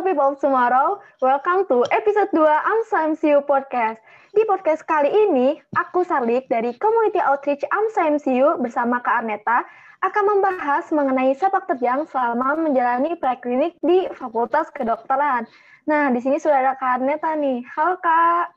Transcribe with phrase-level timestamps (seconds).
[0.00, 4.00] Hello people of tomorrow, welcome to episode 2 AMSA MCU Podcast.
[4.32, 9.60] Di podcast kali ini, aku Sarlik dari Community Outreach AMSA MCU bersama Kak Arneta
[10.00, 15.44] akan membahas mengenai sepak terjang selama menjalani preklinik di Fakultas Kedokteran.
[15.84, 17.60] Nah, di sini sudah ada Kak Arneta nih.
[17.68, 18.56] Halo Kak.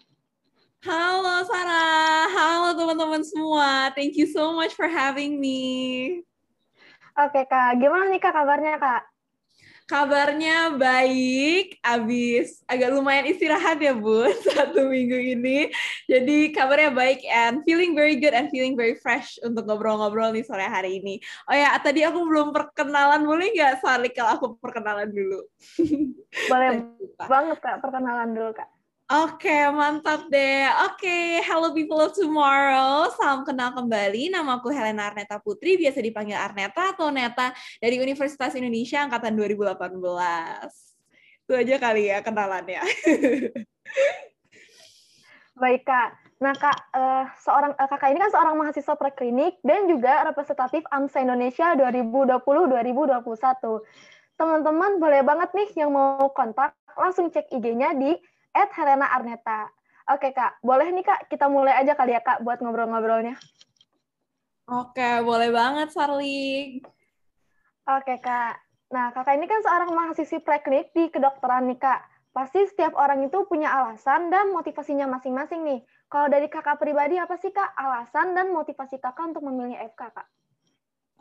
[0.88, 3.92] Halo Sarah, halo teman-teman semua.
[3.92, 6.24] Thank you so much for having me.
[7.20, 9.13] Oke Kak, gimana nih Kak kabarnya Kak?
[9.94, 15.70] Kabarnya baik, abis agak lumayan istirahat ya Bu satu minggu ini.
[16.10, 20.66] Jadi kabarnya baik and feeling very good and feeling very fresh untuk ngobrol-ngobrol nih sore
[20.66, 21.22] hari ini.
[21.46, 25.46] Oh ya, tadi aku belum perkenalan, boleh nggak Salik kalau aku perkenalan dulu?
[26.50, 26.90] Boleh
[27.30, 28.73] banget Kak, perkenalan dulu Kak.
[29.14, 30.66] Oke, okay, mantap deh.
[30.90, 33.06] Oke, okay, hello people of tomorrow.
[33.14, 34.34] Salam kenal kembali.
[34.34, 41.46] Nama aku Helena Arneta Putri, biasa dipanggil Arneta atau Neta dari Universitas Indonesia angkatan 2018.
[41.46, 42.82] Itu aja kali ya kenalannya.
[45.62, 46.10] Baik, Kak.
[46.42, 51.22] Nah, Kak, uh, seorang uh, Kakak ini kan seorang mahasiswa preklinik dan juga representatif AMSA
[51.22, 53.30] Indonesia 2020-2021.
[54.42, 58.18] Teman-teman boleh banget nih yang mau kontak langsung cek IG-nya di
[58.54, 59.70] at Helena Arneta.
[60.10, 63.36] Oke Kak, boleh nih Kak, kita mulai aja kali ya Kak buat ngobrol-ngobrolnya.
[64.70, 66.80] Oke, boleh banget Sarli.
[67.84, 68.56] Oke Kak,
[68.94, 72.02] nah Kakak ini kan seorang mahasiswi preklinik di kedokteran nih Kak.
[72.34, 75.80] Pasti setiap orang itu punya alasan dan motivasinya masing-masing nih.
[76.10, 80.28] Kalau dari kakak pribadi apa sih kak alasan dan motivasi kakak untuk memilih FK kak?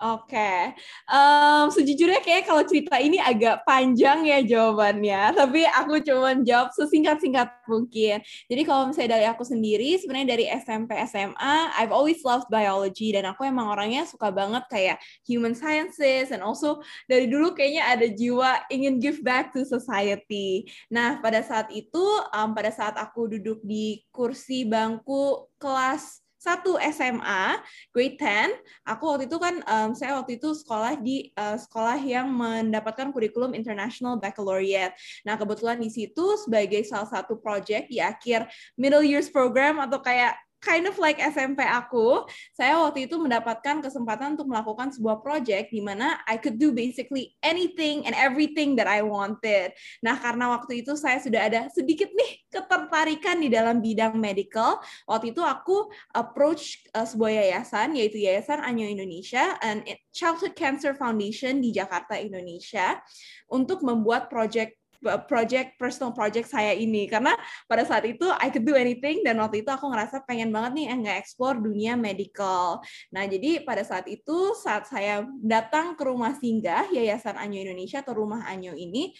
[0.03, 0.75] Oke, okay.
[1.07, 7.47] um, sejujurnya kayak kalau cerita ini agak panjang ya jawabannya, tapi aku cuma jawab sesingkat-singkat
[7.71, 8.19] mungkin.
[8.51, 13.31] Jadi kalau misalnya dari aku sendiri, sebenarnya dari SMP SMA, I've always loved biology dan
[13.31, 18.67] aku emang orangnya suka banget kayak human sciences and also dari dulu kayaknya ada jiwa
[18.75, 20.67] ingin give back to society.
[20.91, 22.03] Nah pada saat itu,
[22.35, 27.63] um, pada saat aku duduk di kursi bangku kelas satu SMA
[27.95, 32.27] grade 10 aku waktu itu kan um, saya waktu itu sekolah di uh, sekolah yang
[32.27, 34.99] mendapatkan kurikulum international baccalaureate.
[35.23, 40.35] Nah kebetulan di situ sebagai salah satu project di akhir middle years program atau kayak
[40.63, 42.25] kind of like SMP aku,
[42.55, 47.35] saya waktu itu mendapatkan kesempatan untuk melakukan sebuah project di mana I could do basically
[47.43, 49.75] anything and everything that I wanted.
[50.01, 54.79] Nah, karena waktu itu saya sudah ada sedikit nih ketertarikan di dalam bidang medical,
[55.11, 59.83] waktu itu aku approach uh, sebuah yayasan yaitu Yayasan Anyo Indonesia and
[60.15, 63.03] Childhood Cancer Foundation di Jakarta, Indonesia
[63.51, 64.79] untuk membuat project
[65.27, 67.35] project personal project saya ini karena
[67.67, 70.87] pada saat itu I could do anything dan waktu itu aku ngerasa pengen banget nih
[71.03, 72.79] nge-explore dunia medical.
[73.11, 78.15] Nah, jadi pada saat itu saat saya datang ke rumah singgah Yayasan Anyo Indonesia atau
[78.15, 79.13] Rumah Anyo ini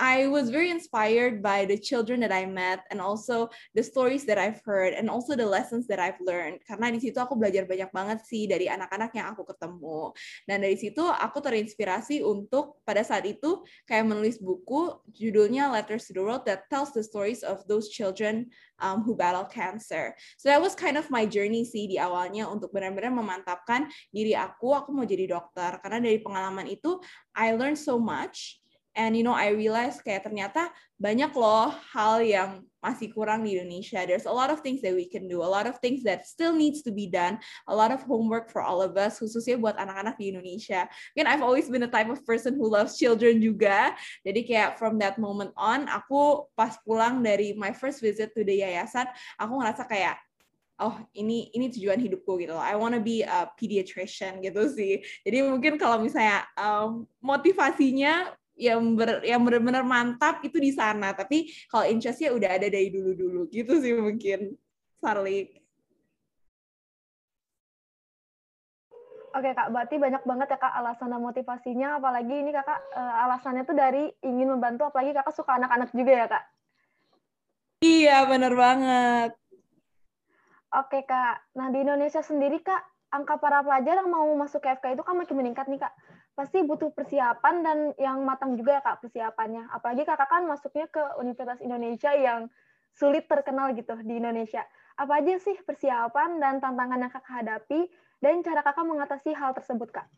[0.00, 4.40] I was very inspired by the children that I met and also the stories that
[4.40, 6.64] I've heard and also the lessons that I've learned.
[6.64, 10.16] Karena di situ aku belajar banyak banget sih dari anak-anak yang aku ketemu.
[10.48, 16.16] Dan dari situ aku terinspirasi untuk pada saat itu kayak menulis buku judulnya Letters to
[16.16, 18.48] the World that tells the stories of those children
[18.80, 20.16] um, who battle cancer.
[20.40, 24.72] So that was kind of my journey sih di awalnya untuk benar-benar memantapkan diri aku,
[24.72, 25.76] aku mau jadi dokter.
[25.84, 26.96] Karena dari pengalaman itu,
[27.36, 28.59] I learned so much
[29.00, 30.68] and you know I realize kayak ternyata
[31.00, 34.04] banyak loh hal yang masih kurang di Indonesia.
[34.08, 36.52] There's a lot of things that we can do, a lot of things that still
[36.52, 40.16] needs to be done, a lot of homework for all of us, khususnya buat anak-anak
[40.16, 40.88] di Indonesia.
[41.16, 43.96] Again, I've always been the type of person who loves children juga.
[44.24, 48.64] Jadi kayak from that moment on, aku pas pulang dari my first visit to the
[48.64, 50.16] yayasan, aku ngerasa kayak
[50.80, 52.64] oh ini ini tujuan hidupku gitu loh.
[52.64, 55.04] I wanna be a pediatrician gitu sih.
[55.22, 61.16] Jadi mungkin kalau misalnya um, motivasinya yang ber, yang benar-benar mantap itu di sana.
[61.16, 64.52] Tapi kalau interestnya udah ada dari dulu-dulu gitu sih mungkin,
[65.00, 65.56] Sarlik.
[69.30, 73.62] Oke kak, berarti banyak banget ya kak alasan dan motivasinya, apalagi ini kakak uh, alasannya
[73.62, 76.44] tuh dari ingin membantu, apalagi kakak suka anak-anak juga ya kak.
[77.80, 79.30] Iya, bener banget.
[80.74, 82.82] Oke kak, nah di Indonesia sendiri kak,
[83.14, 85.94] angka para pelajar yang mau masuk ke FK itu kan makin meningkat nih kak
[86.40, 89.68] pasti butuh persiapan dan yang matang juga ya kak persiapannya.
[89.76, 92.48] Apalagi kakak kan masuknya ke Universitas Indonesia yang
[92.96, 94.64] sulit terkenal gitu di Indonesia.
[94.96, 97.92] Apa aja sih persiapan dan tantangan yang kakak hadapi
[98.24, 100.08] dan cara kakak mengatasi hal tersebut kak?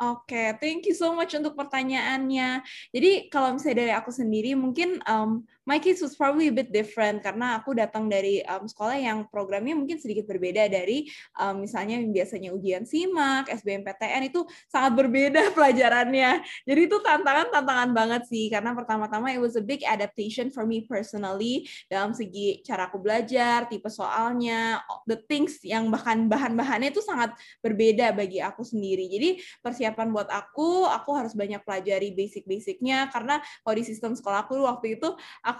[0.00, 2.64] Oke, okay, thank you so much untuk pertanyaannya.
[2.92, 7.20] Jadi kalau misalnya dari aku sendiri, mungkin um, my case was probably a bit different
[7.20, 11.10] karena aku datang dari um, sekolah yang programnya mungkin sedikit berbeda dari
[11.42, 16.46] um, misalnya biasanya ujian SIMAK, SBMPTN itu sangat berbeda pelajarannya.
[16.62, 21.66] Jadi itu tantangan-tantangan banget sih karena pertama-tama it was a big adaptation for me personally
[21.90, 24.78] dalam segi cara aku belajar, tipe soalnya,
[25.10, 29.10] the things yang bahkan bahan-bahannya itu sangat berbeda bagi aku sendiri.
[29.10, 34.62] Jadi persiapan buat aku, aku harus banyak pelajari basic-basicnya karena kalau di sistem sekolah aku
[34.62, 35.08] waktu itu
[35.42, 35.55] aku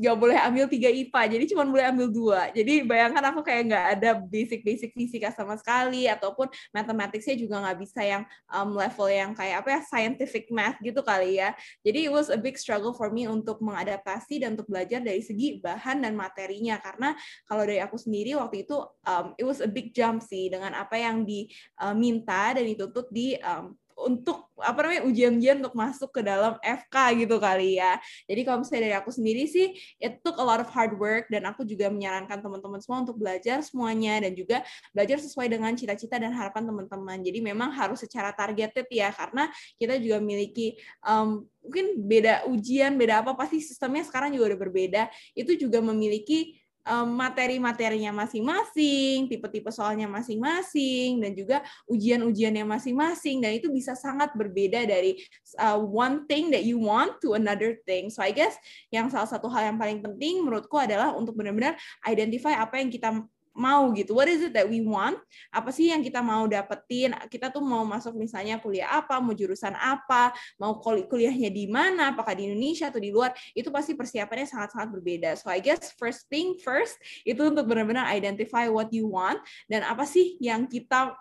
[0.00, 2.40] nggak boleh ambil tiga IPA, jadi cuma boleh ambil dua.
[2.54, 8.00] Jadi bayangkan aku kayak nggak ada basic-basic fisika sama sekali, ataupun matematiknya juga nggak bisa
[8.00, 11.52] yang um, level yang kayak apa ya scientific math gitu kali ya.
[11.84, 15.60] Jadi it was a big struggle for me untuk mengadaptasi dan untuk belajar dari segi
[15.60, 17.12] bahan dan materinya karena
[17.44, 20.96] kalau dari aku sendiri waktu itu um, it was a big jump sih dengan apa
[20.96, 27.26] yang diminta dan dituntut di um, untuk apa namanya ujian-ujian untuk masuk ke dalam FK
[27.26, 27.98] gitu kali ya.
[28.26, 31.46] Jadi kalau misalnya dari aku sendiri sih it took a lot of hard work dan
[31.46, 36.34] aku juga menyarankan teman-teman semua untuk belajar semuanya dan juga belajar sesuai dengan cita-cita dan
[36.34, 37.18] harapan teman-teman.
[37.22, 43.24] Jadi memang harus secara targeted ya karena kita juga memiliki um, mungkin beda ujian, beda
[43.24, 45.02] apa pasti sistemnya sekarang juga udah berbeda.
[45.32, 46.63] Itu juga memiliki
[47.08, 55.16] materi-materinya masing-masing, tipe-tipe soalnya masing-masing, dan juga ujian-ujiannya masing-masing, dan itu bisa sangat berbeda dari
[55.56, 58.12] uh, one thing that you want to another thing.
[58.12, 58.54] So I guess
[58.92, 63.24] yang salah satu hal yang paling penting menurutku adalah untuk benar-benar identify apa yang kita
[63.54, 64.12] mau gitu.
[64.18, 65.16] What is it that we want?
[65.54, 67.14] Apa sih yang kita mau dapetin?
[67.30, 72.34] Kita tuh mau masuk misalnya kuliah apa, mau jurusan apa, mau kuliahnya di mana, apakah
[72.34, 75.30] di Indonesia atau di luar, itu pasti persiapannya sangat-sangat berbeda.
[75.38, 79.38] So I guess first thing first itu untuk benar-benar identify what you want
[79.70, 81.14] dan apa sih yang kita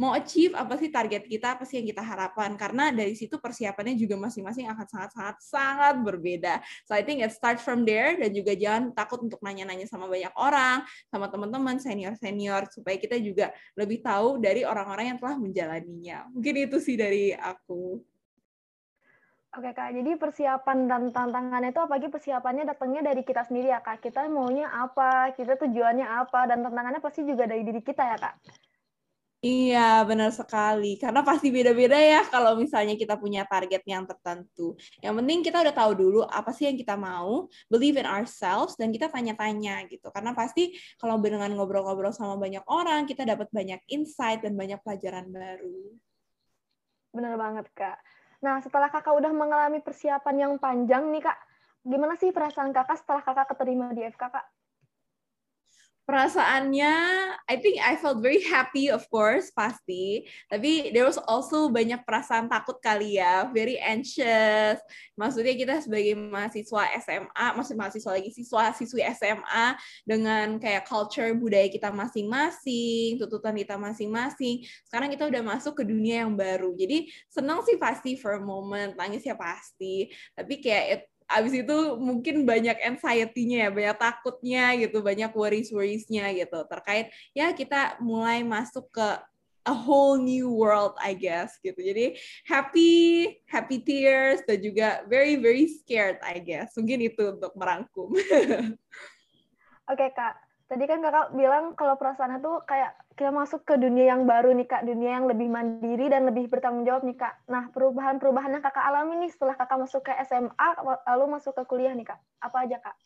[0.00, 2.56] mau achieve apa sih target kita, apa sih yang kita harapkan.
[2.56, 6.54] Karena dari situ persiapannya juga masing-masing akan sangat-sangat sangat berbeda.
[6.88, 10.32] So I think it start from there dan juga jangan takut untuk nanya-nanya sama banyak
[10.36, 16.18] orang, sama teman-teman, senior-senior, supaya kita juga lebih tahu dari orang-orang yang telah menjalaninya.
[16.32, 18.00] Mungkin itu sih dari aku.
[19.52, 24.00] Oke kak, jadi persiapan dan tantangannya itu apalagi persiapannya datangnya dari kita sendiri ya kak.
[24.00, 28.34] Kita maunya apa, kita tujuannya apa, dan tantangannya pasti juga dari diri kita ya kak.
[29.42, 30.94] Iya, benar sekali.
[31.02, 34.78] Karena pasti beda-beda ya kalau misalnya kita punya target yang tertentu.
[35.02, 38.94] Yang penting kita udah tahu dulu apa sih yang kita mau, believe in ourselves, dan
[38.94, 40.14] kita tanya-tanya gitu.
[40.14, 45.26] Karena pasti kalau dengan ngobrol-ngobrol sama banyak orang, kita dapat banyak insight dan banyak pelajaran
[45.34, 45.90] baru.
[47.10, 47.98] Benar banget, Kak.
[48.46, 51.38] Nah, setelah kakak udah mengalami persiapan yang panjang nih, Kak,
[51.82, 54.46] gimana sih perasaan kakak setelah kakak keterima di FK, Kak?
[56.02, 56.94] Perasaannya
[57.46, 60.26] I think I felt very happy of course pasti.
[60.50, 64.80] Tapi there was also banyak perasaan takut kali ya very anxious.
[65.14, 69.66] Maksudnya kita sebagai mahasiswa SMA masih mahasiswa lagi siswa siswi SMA
[70.02, 76.26] dengan kayak culture budaya kita masing-masing tuntutan kita masing-masing sekarang kita udah masuk ke dunia
[76.26, 76.74] yang baru.
[76.74, 80.10] Jadi senang sih pasti for a moment nangis ya pasti.
[80.34, 81.02] Tapi kayak it
[81.38, 87.96] abis itu mungkin banyak anxiety-nya ya, banyak takutnya gitu, banyak worries-worries-nya gitu terkait ya kita
[88.00, 89.08] mulai masuk ke
[89.62, 91.78] a whole new world I guess gitu.
[91.78, 92.92] Jadi happy,
[93.46, 96.74] happy tears dan juga very very scared I guess.
[96.74, 98.10] Mungkin itu untuk merangkum.
[99.90, 100.34] Oke okay, Kak,
[100.72, 104.66] Tadi kan kakak bilang kalau perasaannya tuh kayak kita masuk ke dunia yang baru nih
[104.68, 107.34] kak, dunia yang lebih mandiri dan lebih bertanggung jawab nih kak.
[107.48, 110.68] Nah perubahan-perubahan yang kakak alami nih setelah kakak masuk ke SMA
[111.08, 112.96] lalu masuk ke kuliah nih kak, apa aja kak?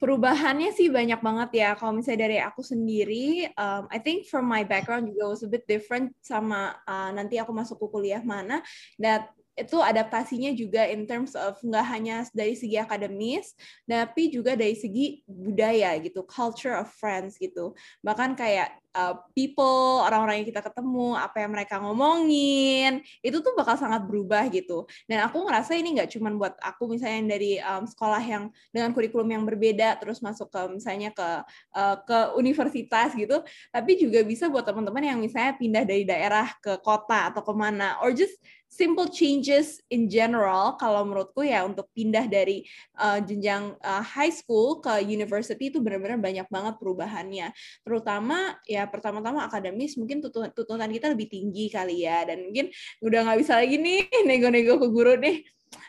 [0.00, 1.70] Perubahannya sih banyak banget ya.
[1.76, 5.68] Kalau misalnya dari aku sendiri, um, I think from my background juga was a bit
[5.68, 8.64] different sama uh, nanti aku masuk ke kuliah mana.
[8.96, 9.28] That
[9.60, 13.52] itu adaptasinya juga in terms of nggak hanya dari segi akademis,
[13.84, 17.76] tapi juga dari segi budaya gitu, culture of friends gitu.
[18.00, 23.76] Bahkan kayak uh, people, orang-orang yang kita ketemu, apa yang mereka ngomongin, itu tuh bakal
[23.78, 24.88] sangat berubah gitu.
[25.06, 29.28] Dan aku ngerasa ini nggak cuma buat aku misalnya dari um, sekolah yang dengan kurikulum
[29.30, 31.28] yang berbeda, terus masuk ke misalnya ke
[31.76, 36.78] uh, ke universitas gitu, tapi juga bisa buat teman-teman yang misalnya pindah dari daerah ke
[36.80, 38.38] kota atau ke mana, or just
[38.70, 42.62] simple changes in general kalau menurutku ya untuk pindah dari
[43.02, 47.50] uh, jenjang uh, high school ke university itu benar-benar banyak banget perubahannya.
[47.82, 52.70] Terutama ya pertama-tama akademis mungkin tuntutan kita lebih tinggi kali ya dan mungkin
[53.02, 55.42] udah nggak bisa lagi nih nego-nego ke guru deh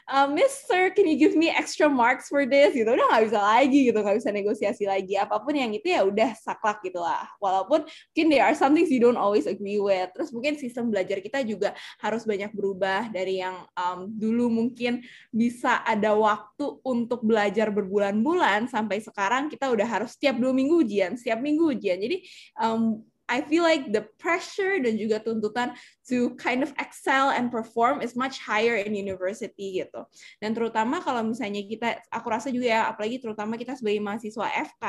[0.10, 2.76] uh, Mister, can you give me extra marks for this?
[2.76, 5.18] Gitu, udah nggak bisa lagi gitu, nggak bisa negosiasi lagi.
[5.18, 7.26] Apa pun yang itu ya udah saklak gitu lah.
[7.42, 10.10] Walaupun mungkin there are some things you don't always agree with.
[10.14, 15.02] Terus mungkin sistem belajar kita juga harus banyak berubah dari yang um, dulu mungkin
[15.34, 21.18] bisa ada waktu untuk belajar berbulan-bulan sampai sekarang kita udah harus setiap dua minggu ujian,
[21.18, 21.98] setiap minggu ujian.
[21.98, 22.24] Jadi
[22.60, 25.72] um, I feel like the pressure dan juga tuntutan
[26.12, 30.04] to kind of excel and perform is much higher in university gitu.
[30.44, 34.86] Dan terutama kalau misalnya kita, aku rasa juga ya, apalagi terutama kita sebagai mahasiswa FK,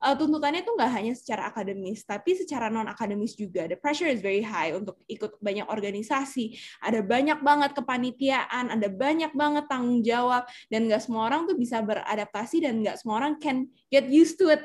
[0.00, 3.68] uh, tuntutannya tuh nggak hanya secara akademis, tapi secara non akademis juga.
[3.68, 9.36] The pressure is very high untuk ikut banyak organisasi, ada banyak banget kepanitiaan, ada banyak
[9.36, 13.68] banget tanggung jawab, dan nggak semua orang tuh bisa beradaptasi dan nggak semua orang can
[13.92, 14.64] get used to it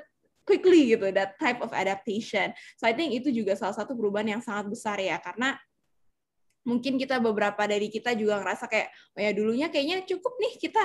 [0.50, 2.50] quickly gitu that type of adaptation.
[2.82, 5.53] So I think itu juga salah satu perubahan yang sangat besar ya karena
[6.65, 10.84] mungkin kita beberapa dari kita juga ngerasa kayak oh ya dulunya kayaknya cukup nih kita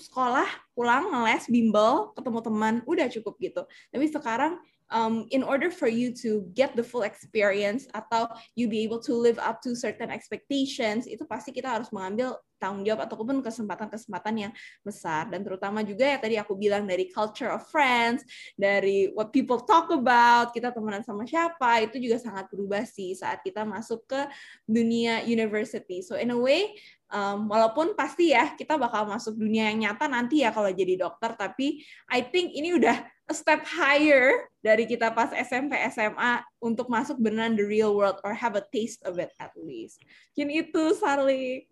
[0.00, 3.62] sekolah pulang ngeles bimbel ketemu teman udah cukup gitu
[3.92, 4.56] tapi sekarang
[4.90, 8.28] um, in order for you to get the full experience atau
[8.58, 12.84] you be able to live up to certain expectations itu pasti kita harus mengambil tanggung
[12.84, 14.52] jawab ataupun kesempatan-kesempatan yang
[14.84, 15.24] besar.
[15.32, 18.20] Dan terutama juga ya tadi aku bilang dari culture of friends
[18.52, 23.40] dari what people talk about kita temenan sama siapa itu juga sangat berubah sih saat
[23.40, 24.20] kita masuk ke
[24.68, 26.04] dunia university.
[26.04, 26.76] So in a way
[27.10, 31.34] um, walaupun pasti ya kita bakal masuk dunia yang nyata nanti ya kalau jadi dokter
[31.34, 31.82] tapi
[32.12, 32.96] I think ini udah
[33.30, 38.34] a step higher dari kita pas SMP SMA untuk masuk beneran the real world or
[38.34, 40.02] have a taste of it at least.
[40.34, 41.70] Mungkin itu Sarli.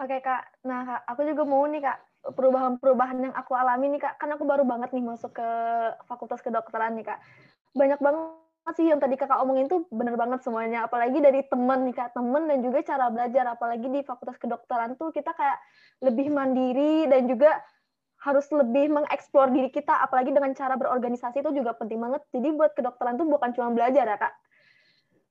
[0.00, 1.98] Oke kak, nah kak, aku juga mau nih kak
[2.32, 5.48] perubahan-perubahan yang aku alami nih kak, kan aku baru banget nih masuk ke
[6.08, 7.20] fakultas kedokteran nih kak.
[7.76, 11.96] Banyak banget sih yang tadi kakak omongin tuh bener banget semuanya, apalagi dari temen nih
[11.96, 15.58] kak, temen dan juga cara belajar, apalagi di fakultas kedokteran tuh kita kayak
[16.02, 17.56] lebih mandiri dan juga
[18.22, 22.22] harus lebih mengeksplor diri kita, apalagi dengan cara berorganisasi itu juga penting banget.
[22.32, 24.34] Jadi buat kedokteran tuh bukan cuma belajar ya kak.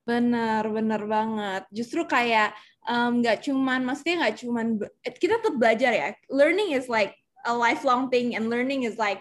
[0.06, 1.62] Benar, benar banget.
[1.74, 2.54] Justru kayak
[2.86, 4.66] nggak um, cuman, maksudnya nggak cuman
[5.18, 6.08] kita tetap belajar ya.
[6.30, 9.20] Learning is like a lifelong thing, and learning is like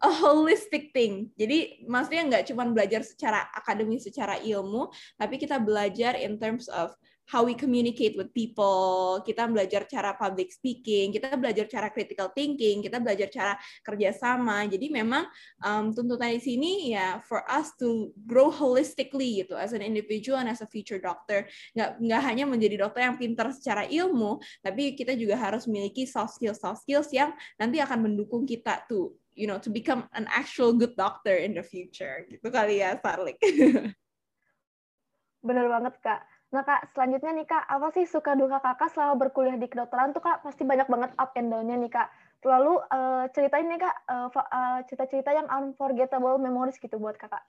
[0.00, 1.28] a holistic thing.
[1.36, 4.88] Jadi maksudnya nggak cuma belajar secara akademis, secara ilmu,
[5.20, 10.50] tapi kita belajar in terms of how we communicate with people, kita belajar cara public
[10.50, 13.54] speaking, kita belajar cara critical thinking, kita belajar cara
[13.86, 14.66] kerjasama.
[14.66, 15.24] Jadi memang
[15.62, 20.50] um, tuntutan di sini ya for us to grow holistically gitu as an individual and
[20.50, 21.46] as a future doctor.
[21.72, 26.36] Nggak nggak hanya menjadi dokter yang pintar secara ilmu, tapi kita juga harus memiliki soft
[26.36, 30.76] skills soft skills yang nanti akan mendukung kita tuh you know to become an actual
[30.76, 33.40] good doctor in the future gitu kali ya Sarlik.
[35.46, 39.56] Bener banget kak Nah kak, selanjutnya nih kak, apa sih suka duka kakak selama berkuliah
[39.56, 42.12] di kedokteran tuh kak pasti banyak banget up and down-nya nih kak.
[42.44, 47.40] Lalu uh, ceritain nih kak, uh, cerita-cerita yang unforgettable memories gitu buat kakak.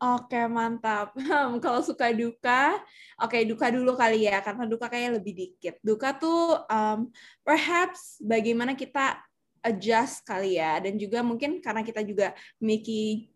[0.00, 1.12] Oke, mantap.
[1.64, 2.76] Kalau suka duka,
[3.20, 5.76] oke duka dulu kali ya, karena duka kayak lebih dikit.
[5.84, 7.08] Duka tuh um,
[7.44, 9.16] perhaps bagaimana kita
[9.64, 13.32] adjust kali ya, dan juga mungkin karena kita juga memiliki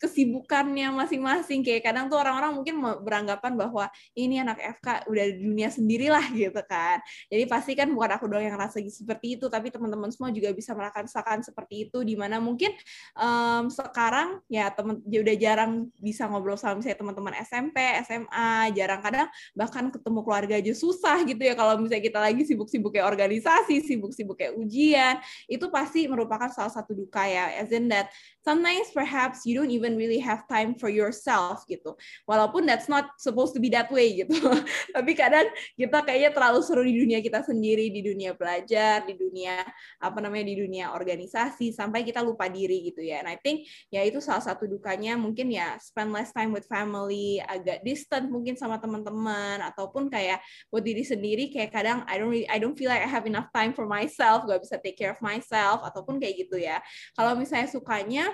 [0.00, 1.60] kesibukannya masing-masing.
[1.60, 6.62] Kayak kadang tuh orang-orang mungkin beranggapan bahwa ini anak FK udah di dunia sendirilah gitu
[6.64, 7.04] kan.
[7.28, 10.72] Jadi pasti kan bukan aku doang yang rasa seperti itu tapi teman-teman semua juga bisa
[10.72, 12.00] merasakan seperti itu.
[12.00, 12.72] Di mana mungkin
[13.14, 17.76] um, sekarang ya teman ya udah jarang bisa ngobrol sama misalnya teman-teman SMP
[18.08, 19.04] SMA jarang.
[19.04, 23.84] Kadang bahkan ketemu keluarga aja susah gitu ya kalau misalnya kita lagi sibuk-sibuk kayak organisasi
[23.84, 25.20] sibuk-sibuk kayak ujian.
[25.44, 28.08] Itu pasti merupakan salah satu duka ya as in that
[28.40, 31.92] sometimes perhaps you don't even really have time for yourself gitu.
[32.24, 34.40] Walaupun that's not supposed to be that way gitu.
[34.96, 39.60] Tapi kadang kita kayaknya terlalu seru di dunia kita sendiri, di dunia belajar, di dunia
[40.00, 43.20] apa namanya di dunia organisasi sampai kita lupa diri gitu ya.
[43.20, 47.44] And I think ya itu salah satu dukanya mungkin ya spend less time with family,
[47.44, 50.40] agak distant mungkin sama teman-teman ataupun kayak
[50.72, 53.52] buat diri sendiri kayak kadang I don't really, I don't feel like I have enough
[53.52, 56.80] time for myself, gak bisa take care of myself ataupun kayak gitu ya.
[57.12, 58.30] Kalau misalnya sukanya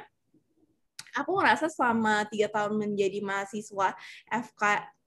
[1.17, 3.97] aku ngerasa selama tiga tahun menjadi mahasiswa
[4.29, 4.63] FK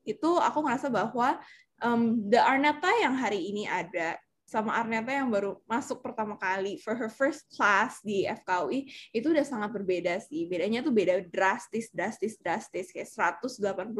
[0.09, 1.37] itu aku ngerasa bahwa
[1.85, 4.17] um, the Arneta yang hari ini ada
[4.49, 9.45] sama Arneta yang baru masuk pertama kali for her first class di FKUI itu udah
[9.45, 10.49] sangat berbeda sih.
[10.49, 13.05] Bedanya tuh beda drastis, drastis, drastis kayak
[13.37, 13.93] 180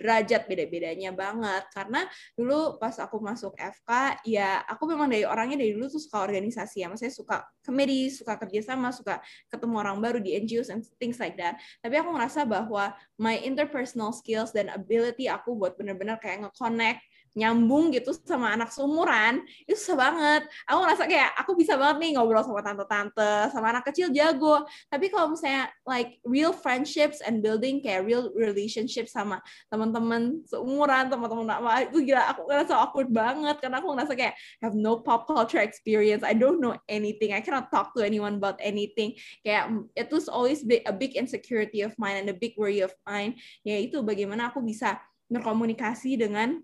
[0.00, 1.68] derajat beda-bedanya banget.
[1.76, 6.24] Karena dulu pas aku masuk FK ya aku memang dari orangnya dari dulu tuh suka
[6.24, 6.88] organisasi ya.
[6.88, 9.20] Maksudnya suka committee, suka kerjasama, suka
[9.52, 11.60] ketemu orang baru di NGOs and things like that.
[11.84, 17.04] Tapi aku ngerasa bahwa my interpersonal skills dan ability aku buat bener-bener kayak nge-connect
[17.38, 20.42] nyambung gitu sama anak seumuran itu susah banget.
[20.66, 24.66] Aku ngerasa kayak aku bisa banget nih ngobrol sama tante-tante sama anak kecil jago.
[24.90, 29.38] Tapi kalau misalnya like real friendships and building kayak real relationship sama
[29.70, 33.62] teman-teman seumuran teman-teman apa itu gila aku ngerasa awkward banget.
[33.62, 36.26] Karena aku ngerasa kayak have no pop culture experience.
[36.26, 37.30] I don't know anything.
[37.30, 39.14] I cannot talk to anyone about anything.
[39.46, 43.38] Kayak it was always a big insecurity of mine and a big worry of mine.
[43.62, 44.98] Yaitu bagaimana aku bisa
[45.30, 46.58] berkomunikasi dengan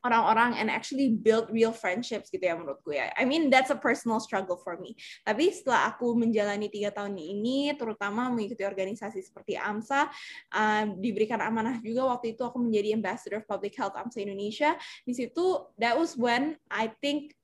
[0.00, 3.12] orang-orang and actually build real friendships gitu ya menurutku ya.
[3.16, 4.96] I mean that's a personal struggle for me.
[5.28, 10.08] Tapi setelah aku menjalani tiga tahun ini, terutama mengikuti organisasi seperti AMSA,
[10.56, 14.76] uh, diberikan amanah juga waktu itu aku menjadi ambassador of public health AMSA Indonesia.
[15.04, 17.36] Di situ that was when I think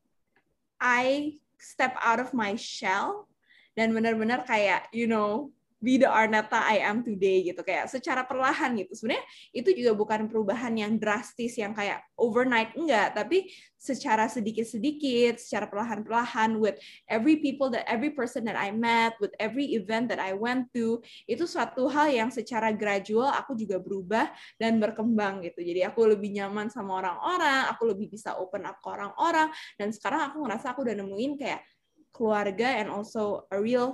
[0.80, 3.28] I step out of my shell
[3.76, 7.60] dan benar-benar kayak you know be the Arnetta I am today gitu.
[7.60, 8.96] Kayak secara perlahan gitu.
[8.96, 13.12] Sebenarnya itu juga bukan perubahan yang drastis yang kayak overnight enggak.
[13.12, 16.74] Tapi secara sedikit-sedikit secara perlahan-perlahan with
[17.06, 20.98] every people that every person that I met with every event that I went to
[21.30, 25.62] itu suatu hal yang secara gradual aku juga berubah dan berkembang gitu.
[25.62, 29.52] Jadi aku lebih nyaman sama orang-orang aku lebih bisa open up ke orang-orang.
[29.76, 31.62] Dan sekarang aku ngerasa aku udah nemuin kayak
[32.16, 33.92] keluarga and also a real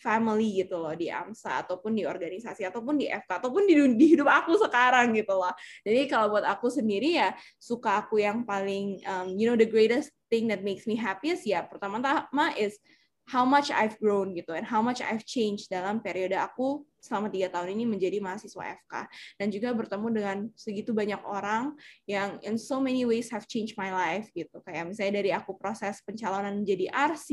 [0.00, 4.26] family gitu loh di AMSA ataupun di organisasi ataupun di FK ataupun di, di hidup
[4.32, 5.52] aku sekarang gitu loh.
[5.84, 10.10] Jadi kalau buat aku sendiri ya suka aku yang paling um, you know the greatest
[10.32, 12.80] thing that makes me happiest ya pertama-tama is
[13.28, 17.48] how much I've grown gitu and how much I've changed dalam periode aku selama tiga
[17.48, 18.94] tahun ini menjadi mahasiswa FK
[19.40, 23.90] dan juga bertemu dengan segitu banyak orang yang in so many ways have changed my
[23.90, 24.60] life gitu.
[24.62, 27.28] Kayak misalnya dari aku proses pencalonan menjadi RC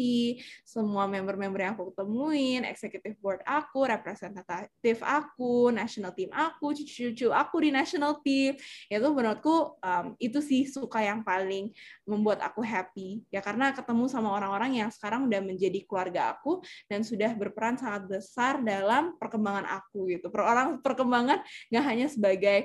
[0.63, 7.55] semua member-member yang aku ketemuin executive board aku representatif aku national team aku cucu-cucu aku
[7.63, 8.55] di national team
[8.87, 11.73] itu menurutku um, itu sih suka yang paling
[12.05, 13.25] membuat aku happy.
[13.33, 18.05] Ya karena ketemu sama orang-orang yang sekarang udah menjadi keluarga aku dan sudah berperan sangat
[18.05, 20.27] besar dalam perkembangan perkembangan aku gitu.
[20.29, 21.39] Per orang perkembangan
[21.73, 22.57] nggak hanya sebagai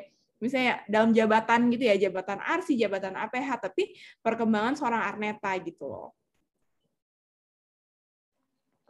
[0.42, 6.08] misalnya dalam jabatan gitu ya, jabatan arsi, jabatan APH, tapi perkembangan seorang Arneta gitu loh.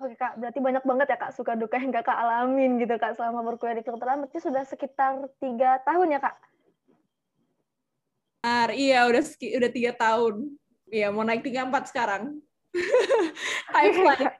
[0.02, 3.46] Oke kak, berarti banyak banget ya kak suka duka yang kakak alamin gitu kak selama
[3.46, 4.26] berkuliah di kedokteran.
[4.26, 6.36] Berarti sudah sekitar tiga tahun ya kak?
[8.42, 9.22] Benar, iya udah
[9.62, 10.58] udah tiga tahun.
[10.90, 12.42] Iya mau naik tiga empat sekarang.
[13.70, 14.34] Time flies.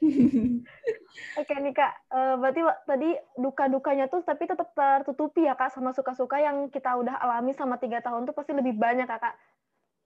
[1.34, 6.38] Oke nih kak, uh, berarti tadi duka-dukanya tuh tapi tetap tertutupi ya kak sama suka-suka
[6.38, 9.34] yang kita udah alami sama tiga tahun tuh pasti lebih banyak kak.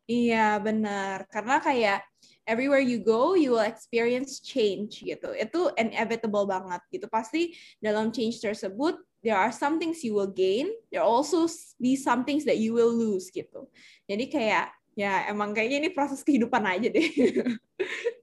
[0.09, 2.01] Iya benar, karena kayak
[2.49, 5.37] everywhere you go you will experience change gitu.
[5.37, 7.05] Itu inevitable banget gitu.
[7.13, 11.45] Pasti dalam change tersebut there are some things you will gain, there also
[11.77, 13.69] be some things that you will lose gitu.
[14.09, 17.05] Jadi kayak ya emang kayaknya ini proses kehidupan aja deh.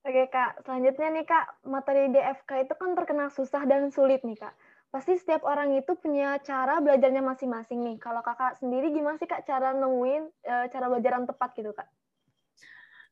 [0.00, 4.56] Oke Kak, selanjutnya nih Kak, materi DFK itu kan terkenal susah dan sulit nih Kak.
[4.88, 7.96] Pasti setiap orang itu punya cara belajarnya masing-masing nih.
[8.00, 11.88] Kalau Kakak sendiri gimana sih Kak cara nemuin e, cara belajar yang tepat gitu Kak?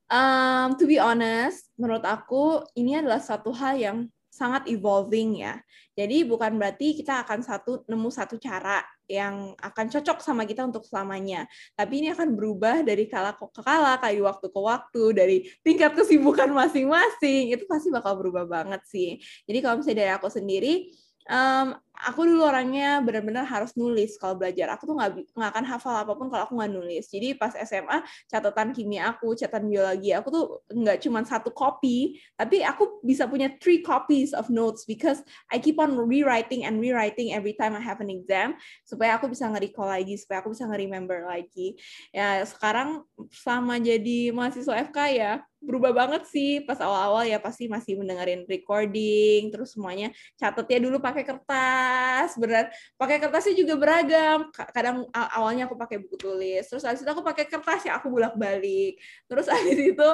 [0.09, 3.98] Um, to be honest, menurut aku ini adalah satu hal yang
[4.33, 5.61] sangat evolving ya.
[5.92, 10.85] Jadi bukan berarti kita akan satu nemu satu cara yang akan cocok sama kita untuk
[10.85, 11.49] selamanya.
[11.73, 16.53] Tapi ini akan berubah dari kala ke kala, dari waktu ke waktu, dari tingkat kesibukan
[16.53, 17.57] masing-masing.
[17.57, 19.16] Itu pasti bakal berubah banget sih.
[19.49, 20.92] Jadi kalau misalnya dari aku sendiri,
[21.28, 24.70] um, aku dulu orangnya benar-benar harus nulis kalau belajar.
[24.78, 27.04] Aku tuh nggak nggak akan hafal apa pun kalau aku nggak nulis.
[27.10, 32.62] Jadi pas SMA catatan kimia aku, catatan biologi aku tuh nggak cuma satu copy, tapi
[32.62, 37.54] aku bisa punya three copies of notes because I keep on rewriting and rewriting every
[37.58, 38.54] time I have an exam
[38.86, 41.74] supaya aku bisa nge-recall lagi, supaya aku bisa nge-remember lagi.
[42.14, 43.02] Ya sekarang
[43.34, 46.62] sama jadi mahasiswa FK ya berubah banget sih.
[46.62, 53.16] Pas awal-awal ya pasti masih mendengarin recording terus semuanya catatnya dulu pakai kertas benar pakai
[53.23, 54.51] kertasnya juga beragam.
[54.53, 58.35] Kadang awalnya aku pakai buku tulis terus habis itu aku pakai kertas ya aku bolak
[58.35, 58.99] balik
[59.31, 60.09] terus habis itu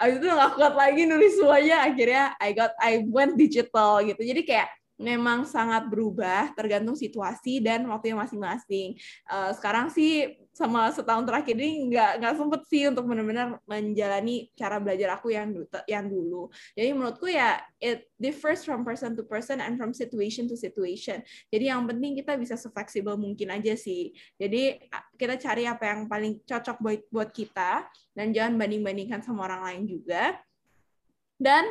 [0.00, 1.84] habis itu nggak kuat lagi nulis semuanya.
[1.84, 4.20] Akhirnya I got I went digital gitu.
[4.20, 9.00] Jadi kayak memang sangat berubah tergantung situasi dan waktunya masing-masing.
[9.24, 14.76] Uh, sekarang sih sama setahun terakhir ini nggak nggak sempet sih untuk benar-benar menjalani cara
[14.76, 15.56] belajar aku yang
[15.88, 16.52] yang dulu.
[16.76, 21.24] Jadi menurutku ya it differs from person to person and from situation to situation.
[21.48, 24.12] Jadi yang penting kita bisa sefleksibel mungkin aja sih.
[24.36, 24.76] Jadi
[25.16, 29.82] kita cari apa yang paling cocok buat buat kita dan jangan banding-bandingkan sama orang lain
[29.88, 30.36] juga.
[31.40, 31.64] Dan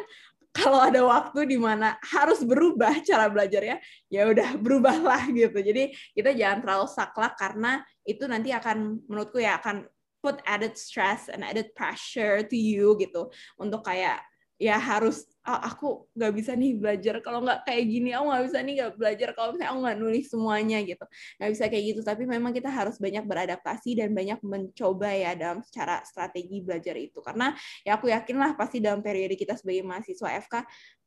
[0.50, 3.78] kalau ada waktu di mana harus berubah cara belajarnya,
[4.10, 5.60] ya udah berubahlah gitu.
[5.62, 9.86] Jadi kita jangan terlalu saklek karena itu nanti akan menurutku ya akan
[10.20, 14.20] put added stress and added pressure to you gitu untuk kayak
[14.60, 17.24] ya harus oh, aku nggak bisa nih belajar.
[17.24, 19.30] Kalau nggak kayak gini aku nggak bisa nih nggak belajar.
[19.32, 21.06] Kalau misalnya aku nggak nulis semuanya gitu.
[21.40, 22.02] Nggak bisa kayak gitu.
[22.04, 27.24] Tapi memang kita harus banyak beradaptasi dan banyak mencoba ya dalam cara strategi belajar itu.
[27.24, 27.56] Karena
[27.88, 30.56] ya aku yakin lah pasti dalam periode kita sebagai mahasiswa FK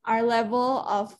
[0.08, 1.14] our level of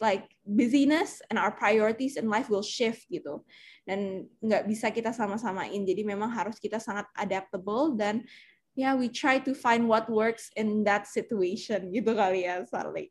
[0.00, 3.40] like busyness and our priorities in life will shift gitu.
[3.88, 5.80] Dan nggak bisa kita sama-samain.
[5.88, 8.24] Jadi memang harus kita sangat adaptable dan
[8.76, 13.10] yeah we try to find what works in that situation gitu kali ya Sally.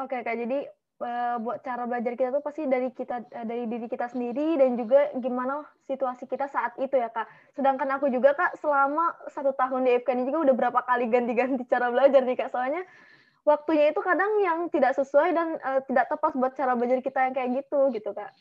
[0.00, 0.66] Oke okay, kak jadi
[1.02, 4.78] uh, buat cara belajar kita tuh pasti dari kita uh, dari diri kita sendiri dan
[4.78, 7.28] juga gimana situasi kita saat itu ya kak.
[7.52, 11.62] Sedangkan aku juga kak selama satu tahun di FK ini juga udah berapa kali ganti-ganti
[11.68, 12.50] cara belajar nih kak.
[12.54, 12.82] Soalnya
[13.44, 17.34] waktunya itu kadang yang tidak sesuai dan uh, tidak tepat buat cara belajar kita yang
[17.34, 18.32] kayak gitu gitu kak.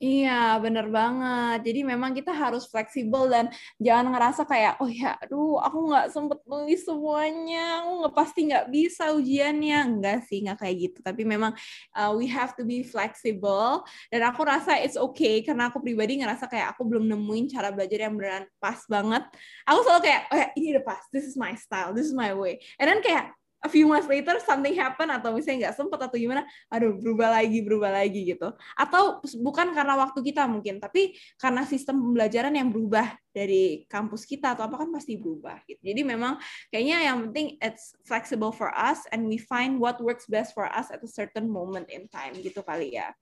[0.00, 1.60] Iya, bener banget.
[1.60, 6.40] Jadi memang kita harus fleksibel dan jangan ngerasa kayak, oh ya, aduh, aku nggak sempet
[6.48, 9.76] nulis semuanya, aku nggak pasti nggak bisa ujiannya.
[9.92, 10.98] Enggak sih, nggak kayak gitu.
[11.04, 11.52] Tapi memang
[11.92, 13.84] uh, we have to be flexible.
[14.08, 18.00] Dan aku rasa it's okay, karena aku pribadi ngerasa kayak aku belum nemuin cara belajar
[18.08, 19.28] yang beneran pas banget.
[19.68, 22.32] Aku selalu kayak, oh ya, ini udah pas, this is my style, this is my
[22.32, 22.56] way.
[22.80, 26.48] And then kayak, a few months later something happen atau misalnya nggak sempet atau gimana,
[26.72, 28.56] aduh berubah lagi berubah lagi gitu.
[28.76, 34.56] Atau bukan karena waktu kita mungkin, tapi karena sistem pembelajaran yang berubah dari kampus kita
[34.56, 35.80] atau apa kan pasti berubah gitu.
[35.84, 36.40] Jadi memang
[36.72, 40.88] kayaknya yang penting it's flexible for us and we find what works best for us
[40.88, 43.12] at a certain moment in time gitu kali ya.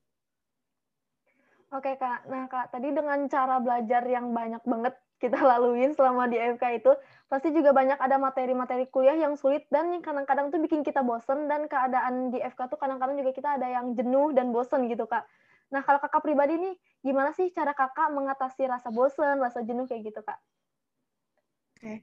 [1.68, 6.38] Oke kak, nah kak tadi dengan cara belajar yang banyak banget kita laluin selama di
[6.38, 6.92] FK itu
[7.28, 11.50] pasti juga banyak ada materi-materi kuliah yang sulit dan yang kadang-kadang tuh bikin kita bosen
[11.50, 15.28] dan keadaan di FK tuh kadang-kadang juga kita ada yang jenuh dan bosen gitu kak.
[15.68, 20.08] Nah kalau kakak pribadi nih gimana sih cara kakak mengatasi rasa bosen, rasa jenuh kayak
[20.08, 20.40] gitu kak?
[21.78, 21.98] Oke, okay.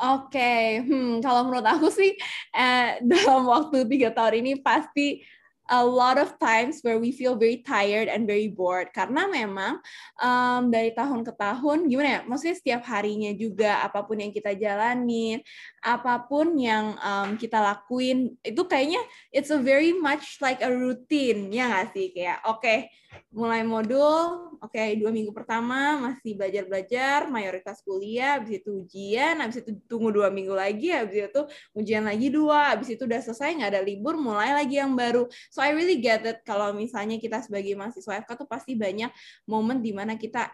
[0.00, 0.64] Okay.
[0.88, 2.16] Hmm, kalau menurut aku sih
[2.54, 5.20] eh, dalam waktu tiga tahun ini pasti
[5.68, 8.88] a lot of times where we feel very tired and very bored.
[8.96, 9.78] Karena memang
[10.18, 14.56] um, dari tahun ke tahun gimana ya maksudnya setiap harinya juga apa pun yang kita
[14.56, 15.44] jalanin
[15.84, 19.00] apa pun yang um, kita lakuin itu kayaknya
[19.30, 22.06] it's a very much like a routine ya nggak sih?
[22.16, 22.88] Kayak oke okay,
[23.32, 29.40] mulai modul oke okay, dua minggu pertama masih belajar belajar mayoritas kuliah habis itu ujian
[29.40, 31.42] habis itu tunggu dua minggu lagi habis itu
[31.72, 35.24] ujian lagi dua habis itu udah selesai nggak ada libur mulai lagi yang baru.
[35.48, 39.08] So I really get it kalau misalnya kita sebagai mahasiswa FK tuh pasti banyak
[39.48, 40.52] momen di mana kita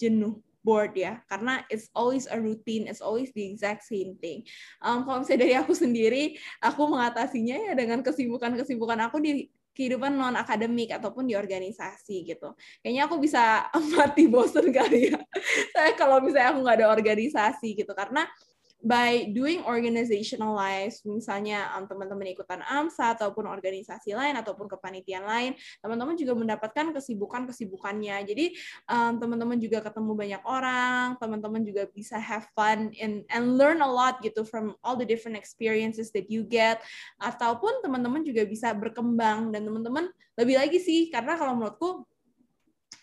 [0.00, 1.20] jenuh bored ya.
[1.26, 4.46] Karena it's always a routine it's always the exact same thing.
[4.80, 6.22] Um, kalau misalnya dari aku sendiri
[6.62, 12.52] aku mengatasinya ya dengan kesibukan-kesibukan aku di kehidupan non akademik ataupun di organisasi gitu.
[12.84, 15.18] Kayaknya aku bisa mati bosen kali ya.
[15.72, 17.92] Saya kalau misalnya aku nggak ada organisasi gitu.
[17.96, 18.28] Karena
[18.82, 26.18] by doing organizationalized, misalnya um, teman-teman ikutan AMSA ataupun organisasi lain ataupun kepanitiaan lain, teman-teman
[26.18, 28.26] juga mendapatkan kesibukan-kesibukannya.
[28.26, 28.58] Jadi
[28.90, 33.88] um, teman-teman juga ketemu banyak orang, teman-teman juga bisa have fun and and learn a
[33.88, 36.82] lot gitu from all the different experiences that you get.
[37.22, 42.02] Ataupun teman-teman juga bisa berkembang dan teman-teman lebih lagi sih karena kalau menurutku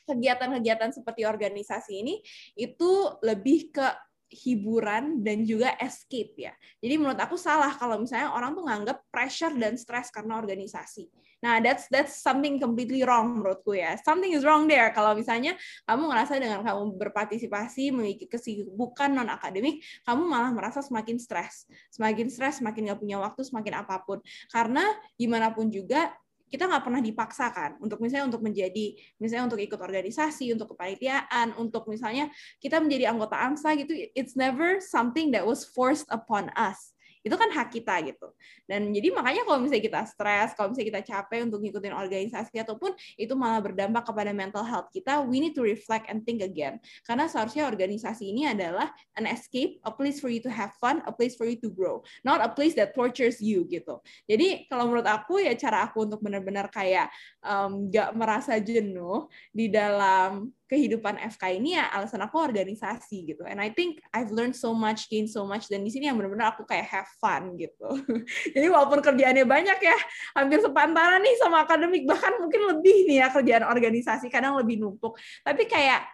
[0.10, 2.16] kegiatan-kegiatan seperti organisasi ini
[2.58, 6.54] itu lebih ke hiburan dan juga escape ya.
[6.78, 11.10] Jadi menurut aku salah kalau misalnya orang tuh nganggap pressure dan stress karena organisasi.
[11.40, 13.96] Nah, that's that's something completely wrong menurutku ya.
[14.04, 15.56] Something is wrong there kalau misalnya
[15.88, 21.64] kamu ngerasa dengan kamu berpartisipasi memiliki kesibukan non akademik, kamu malah merasa semakin stres.
[21.96, 24.20] Semakin stres, semakin nggak punya waktu, semakin apa pun.
[24.52, 24.84] Karena
[25.16, 26.12] gimana pun juga
[26.50, 31.86] kita nggak pernah dipaksakan untuk misalnya untuk menjadi misalnya untuk ikut organisasi untuk kepanitiaan untuk
[31.86, 37.36] misalnya kita menjadi anggota AMSA gitu it's never something that was forced upon us itu
[37.36, 38.32] kan hak kita gitu.
[38.64, 42.96] Dan jadi makanya kalau misalnya kita stres, kalau misalnya kita capek untuk ngikutin organisasi ataupun
[43.20, 46.80] itu malah berdampak kepada mental health kita, we need to reflect and think again.
[47.04, 51.12] Karena seharusnya organisasi ini adalah an escape, a place for you to have fun, a
[51.12, 54.00] place for you to grow, not a place that tortures you gitu.
[54.30, 57.12] Jadi kalau menurut aku ya cara aku untuk benar-benar kayak
[57.44, 63.42] um, gak merasa jenuh di dalam kehidupan FK ini ya alasan aku organisasi gitu.
[63.50, 66.54] And I think I've learned so much, gain so much dan di sini yang benar-benar
[66.54, 67.90] aku kayak have fun gitu.
[68.56, 69.98] Jadi walaupun kerjaannya banyak ya,
[70.38, 75.18] hampir sepantaran nih sama akademik bahkan mungkin lebih nih ya kerjaan organisasi kadang lebih numpuk.
[75.42, 76.06] Tapi kayak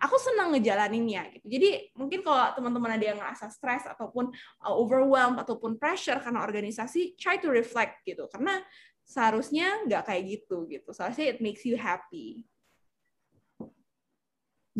[0.00, 1.46] aku senang ngejalaninnya gitu.
[1.46, 4.32] Jadi mungkin kalau teman-teman ada yang ngerasa stres ataupun
[4.64, 8.26] uh, overwhelmed ataupun pressure karena organisasi, try to reflect gitu.
[8.26, 8.58] Karena
[9.04, 10.90] seharusnya nggak kayak gitu gitu.
[10.90, 12.48] Seharusnya it makes you happy.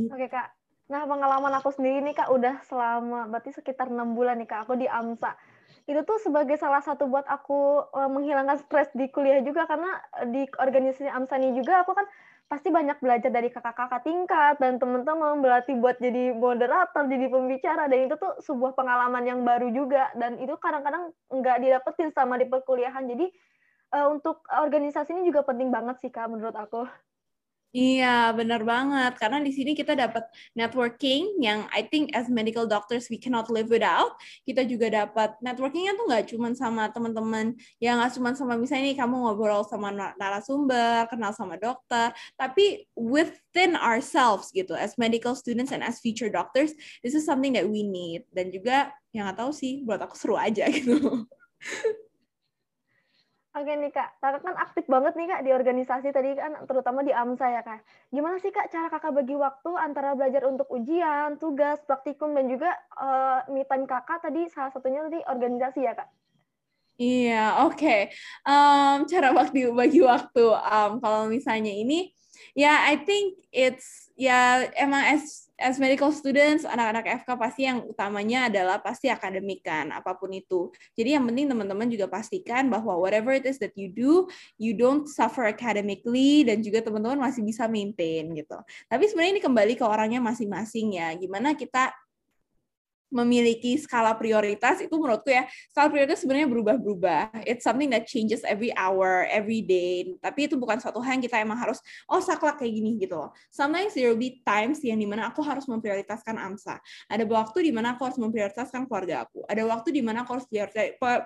[0.08, 0.48] Oke okay, kak.
[0.88, 4.80] Nah pengalaman aku sendiri nih kak udah selama berarti sekitar enam bulan nih kak aku
[4.80, 5.36] di AMSA.
[5.84, 10.46] Itu tuh sebagai salah satu buat aku uh, menghilangkan stres di kuliah juga karena di
[10.56, 12.06] organisasi AMSA ini juga aku kan
[12.50, 18.10] pasti banyak belajar dari kakak-kakak tingkat dan teman-teman berlatih buat jadi moderator, jadi pembicara dan
[18.10, 23.06] itu tuh sebuah pengalaman yang baru juga dan itu kadang-kadang nggak didapetin sama di perkuliahan.
[23.06, 23.30] Jadi
[23.94, 26.90] uh, untuk organisasi ini juga penting banget sih kak menurut aku.
[27.70, 29.14] Iya, benar banget.
[29.22, 30.26] Karena di sini kita dapat
[30.58, 34.18] networking yang I think as medical doctors we cannot live without.
[34.42, 38.98] Kita juga dapat networkingnya tuh nggak cuma sama teman-teman, yang nggak cuma sama misalnya nih
[38.98, 45.86] kamu ngobrol sama narasumber, kenal sama dokter, tapi within ourselves gitu, as medical students and
[45.86, 46.74] as future doctors,
[47.06, 48.26] this is something that we need.
[48.34, 51.22] Dan juga yang nggak tahu sih, buat aku seru aja gitu.
[53.50, 57.10] Oke nih Kak, Kakak kan aktif banget nih Kak di organisasi tadi kan, terutama di
[57.10, 57.82] AMSA ya Kak.
[58.14, 62.70] Gimana sih Kak cara Kakak bagi waktu antara belajar untuk ujian, tugas, praktikum, dan juga
[62.94, 66.08] uh, me Kakak tadi salah satunya tadi organisasi ya Kak?
[67.00, 67.74] Iya, oke.
[67.74, 68.00] Okay.
[68.46, 72.14] Um, cara bagi bagi waktu, um, kalau misalnya ini,
[72.54, 78.48] ya I think it's ya emang as as medical students, anak-anak FK pasti yang utamanya
[78.48, 80.72] adalah pasti akademik kan, apa pun itu.
[80.96, 84.24] Jadi yang penting teman-teman juga pastikan bahwa whatever it is that you do,
[84.56, 88.56] you don't suffer academically dan juga teman-teman masih bisa maintain gitu.
[88.88, 91.12] Tapi sebenarnya ini kembali ke orangnya masing-masing ya.
[91.14, 91.92] Gimana kita
[93.10, 95.44] memiliki skala prioritas itu menurutku ya
[95.74, 97.42] skala prioritas sebenarnya berubah-berubah.
[97.44, 100.14] It's something that changes every hour, every day.
[100.22, 103.34] Tapi itu bukan suatu hal yang kita emang harus oh saklek kayak gini gitu loh.
[103.50, 106.78] Sometimes there will be times yang di mana aku harus memprioritaskan AMSA.
[107.10, 109.42] Ada waktu di mana aku harus memprioritaskan keluarga aku.
[109.50, 110.46] Ada waktu di mana aku harus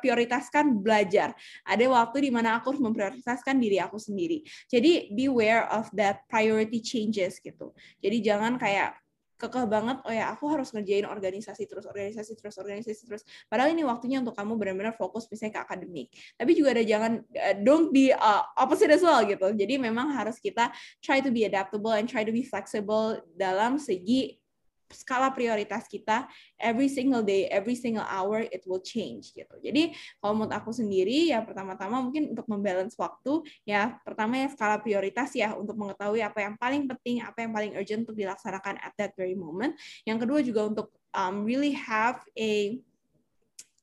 [0.01, 1.37] prioritaskan belajar.
[1.68, 4.40] Ada waktu di mana aku harus memprioritaskan diri aku sendiri.
[4.73, 7.77] Jadi beware of that priority changes gitu.
[8.01, 9.03] Jadi jangan kayak
[9.44, 13.22] kekeh banget oh ya aku harus ngerjain organisasi terus organisasi terus organisasi terus.
[13.46, 16.09] Padahal ini waktunya untuk kamu benar-benar fokus misalnya ke akademik.
[16.35, 19.52] Tapi juga ada jangan uh, don't be uh, opposite as well gitu.
[19.52, 20.72] Jadi memang harus kita
[21.04, 24.43] try to be adaptable and try to be flexible dalam segi
[24.92, 26.29] skala prioritas kita
[26.61, 29.55] every single day, every single hour it will change gitu.
[29.62, 34.81] Jadi kalau menurut aku sendiri ya pertama-tama mungkin untuk membalance waktu ya pertama ya skala
[34.81, 38.92] prioritas ya untuk mengetahui apa yang paling penting, apa yang paling urgent untuk dilaksanakan at
[39.01, 39.77] that very moment.
[40.05, 42.79] Yang kedua juga untuk um, really have a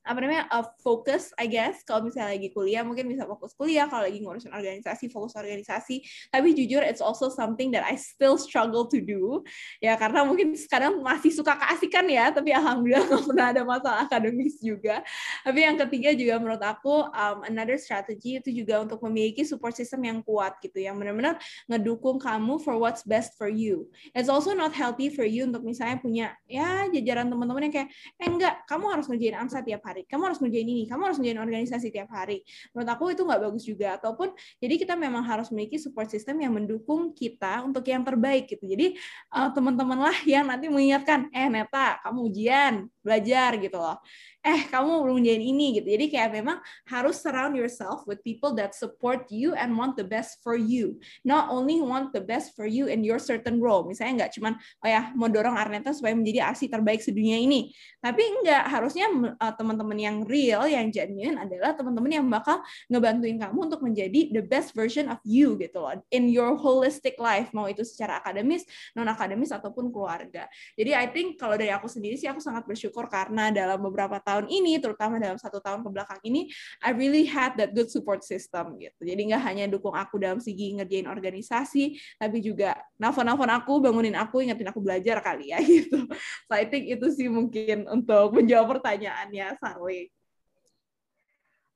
[0.02, 1.86] apa namanya uh, fokus I guess.
[1.86, 3.86] Kalau misalnya lagi kuliah mungkin bisa fokus kuliah.
[3.86, 6.02] Kalau lagi ngurusin organisasi fokus organisasi.
[6.34, 9.46] Tapi jujur it's also something that I still struggle to do.
[9.78, 12.34] Ya karena mungkin sekarang masih suka keasikan ya.
[12.34, 15.06] Tapi alhamdulillah nggak pernah ada masalah akademis juga.
[15.46, 20.02] Tapi yang ketiga juga menurut aku um, another strategy itu juga untuk memiliki support system
[20.02, 20.82] yang kuat gitu.
[20.82, 21.36] Yang benar-benar
[21.70, 23.86] ngedukung kamu for what's best for you.
[24.18, 28.28] It's also not healthy for you untuk misalnya punya ya jajaran teman-teman yang kayak eh
[28.28, 28.66] enggak.
[28.66, 30.08] Kamu harus ngerjain AMSA tiap hari hari.
[30.08, 32.41] Kamu harus ngerjain ini kamu harus ngerjain organisasi tiap hari.
[32.71, 33.99] Menurut aku itu nggak bagus juga.
[33.99, 34.32] Ataupun
[34.63, 38.63] jadi kita memang harus memiliki support system yang mendukung kita untuk yang terbaik gitu.
[38.63, 38.95] Jadi
[39.36, 43.98] uh, teman-teman lah yang nanti mengingatkan eh Neta kamu ujian belajar gitu loh.
[44.42, 45.86] Eh kamu belum jadi ini gitu.
[45.86, 46.58] Jadi kayak memang
[46.90, 50.98] harus surround yourself with people that support you and want the best for you.
[51.22, 53.86] Not only want the best for you in your certain role.
[53.86, 57.70] Misalnya nggak cuman oh ya mau dorong Arneta supaya menjadi arsi terbaik sedunia ini.
[58.02, 63.60] Tapi enggak harusnya uh, teman-teman yang real yang genuine adalah teman-teman yang bakal ngebantuin kamu
[63.70, 65.94] untuk menjadi the best version of you gitu loh.
[66.10, 68.66] In your holistic life mau itu secara akademis
[68.98, 70.50] non akademis ataupun keluarga.
[70.74, 74.51] Jadi I think kalau dari aku sendiri sih aku sangat bersyukur karena dalam beberapa tahun
[74.51, 76.51] ini, terutama dalam satu tahun ke belakang ini,
[76.84, 79.01] I really had that good support system gitu.
[79.01, 84.43] Jadi nggak hanya dukung aku dalam segi ngerjain organisasi, tapi juga nelfon-nelfon aku, bangunin aku,
[84.43, 86.06] ingetin aku belajar kali ya gitu.
[86.45, 90.12] So I think itu sih mungkin untuk menjawab pertanyaannya Sarwi.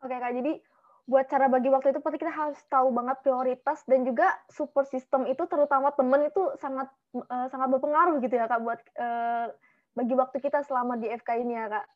[0.06, 0.62] Oke kak, jadi
[1.06, 5.30] buat cara bagi waktu itu pasti kita harus tahu banget prioritas dan juga support system
[5.30, 9.54] itu terutama temen itu sangat uh, sangat berpengaruh gitu ya kak buat uh,
[9.96, 11.88] bagi waktu kita selama di FK ini ya kak.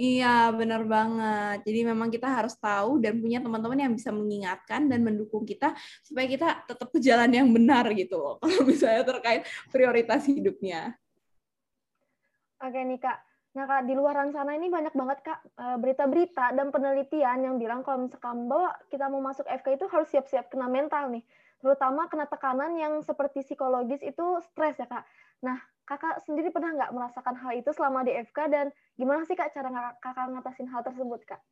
[0.00, 1.66] Iya, benar banget.
[1.66, 6.24] Jadi memang kita harus tahu dan punya teman-teman yang bisa mengingatkan dan mendukung kita supaya
[6.24, 8.34] kita tetap ke jalan yang benar gitu loh.
[8.42, 10.96] Kalau misalnya terkait prioritas hidupnya.
[12.64, 13.18] Oke nih Kak.
[13.50, 17.82] Nah Kak, di luar sana ini banyak banget Kak eh, berita-berita dan penelitian yang bilang
[17.82, 21.24] kalau misalkan bahwa kita mau masuk FK itu harus siap-siap kena mental nih.
[21.60, 25.04] Terutama kena tekanan yang seperti psikologis itu stres ya Kak.
[25.44, 29.50] Nah, kakak sendiri pernah nggak merasakan hal itu selama di FK dan gimana sih kak
[29.50, 31.42] cara kakak ngatasin hal tersebut kak?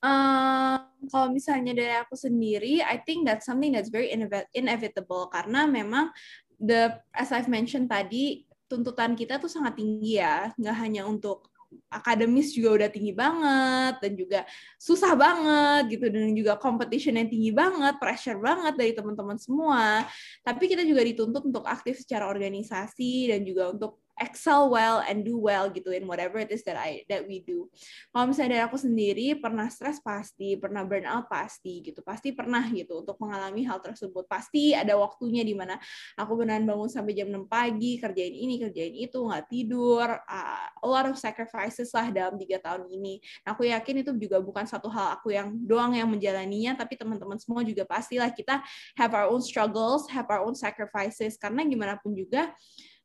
[0.00, 4.14] Um, kalau misalnya dari aku sendiri, I think that's something that's very
[4.54, 6.14] inevitable karena memang
[6.56, 11.49] the as I've mentioned tadi tuntutan kita tuh sangat tinggi ya, nggak hanya untuk
[11.86, 14.40] akademis juga udah tinggi banget dan juga
[14.78, 20.02] susah banget gitu dan juga competition yang tinggi banget, pressure banget dari teman-teman semua.
[20.42, 25.40] Tapi kita juga dituntut untuk aktif secara organisasi dan juga untuk excel well and do
[25.40, 27.72] well gitu in whatever it is that I that we do.
[28.12, 33.00] Kalau misalnya dari aku sendiri pernah stres pasti, pernah burnout pasti gitu, pasti pernah gitu
[33.00, 34.28] untuk mengalami hal tersebut.
[34.28, 35.80] Pasti ada waktunya di mana
[36.20, 40.86] aku benar bangun sampai jam 6 pagi kerjain ini kerjain itu nggak tidur, uh, a
[40.86, 43.24] lot of sacrifices lah dalam tiga tahun ini.
[43.48, 47.40] Nah, aku yakin itu juga bukan satu hal aku yang doang yang menjalaninya, tapi teman-teman
[47.40, 48.60] semua juga pastilah kita
[49.00, 52.52] have our own struggles, have our own sacrifices karena gimana pun juga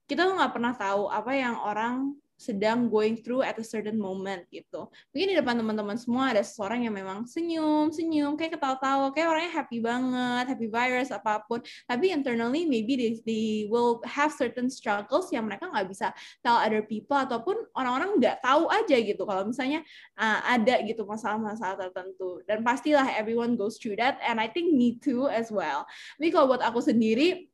[0.05, 4.43] kita tuh nggak pernah tahu apa yang orang sedang going through at a certain moment
[4.51, 4.91] gitu.
[5.15, 9.53] Mungkin di depan teman-teman semua ada seseorang yang memang senyum, senyum, kayak ketawa-tawa, kayak orangnya
[9.55, 11.63] happy banget, happy virus apa pun.
[11.87, 16.11] Tapi internally maybe they, they will have certain struggles yang mereka nggak bisa
[16.43, 19.23] tell other people ataupun orang-orang nggak tahu aja gitu.
[19.23, 19.79] Kalau misalnya
[20.19, 22.43] uh, ada gitu masalah-masalah tertentu.
[22.43, 25.87] Dan pastilah everyone goes through that and I think me too as well.
[26.19, 27.47] Tapi kalau buat aku sendiri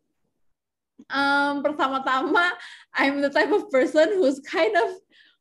[1.09, 2.53] um, pertama-tama
[2.93, 4.93] I'm the type of person who's kind of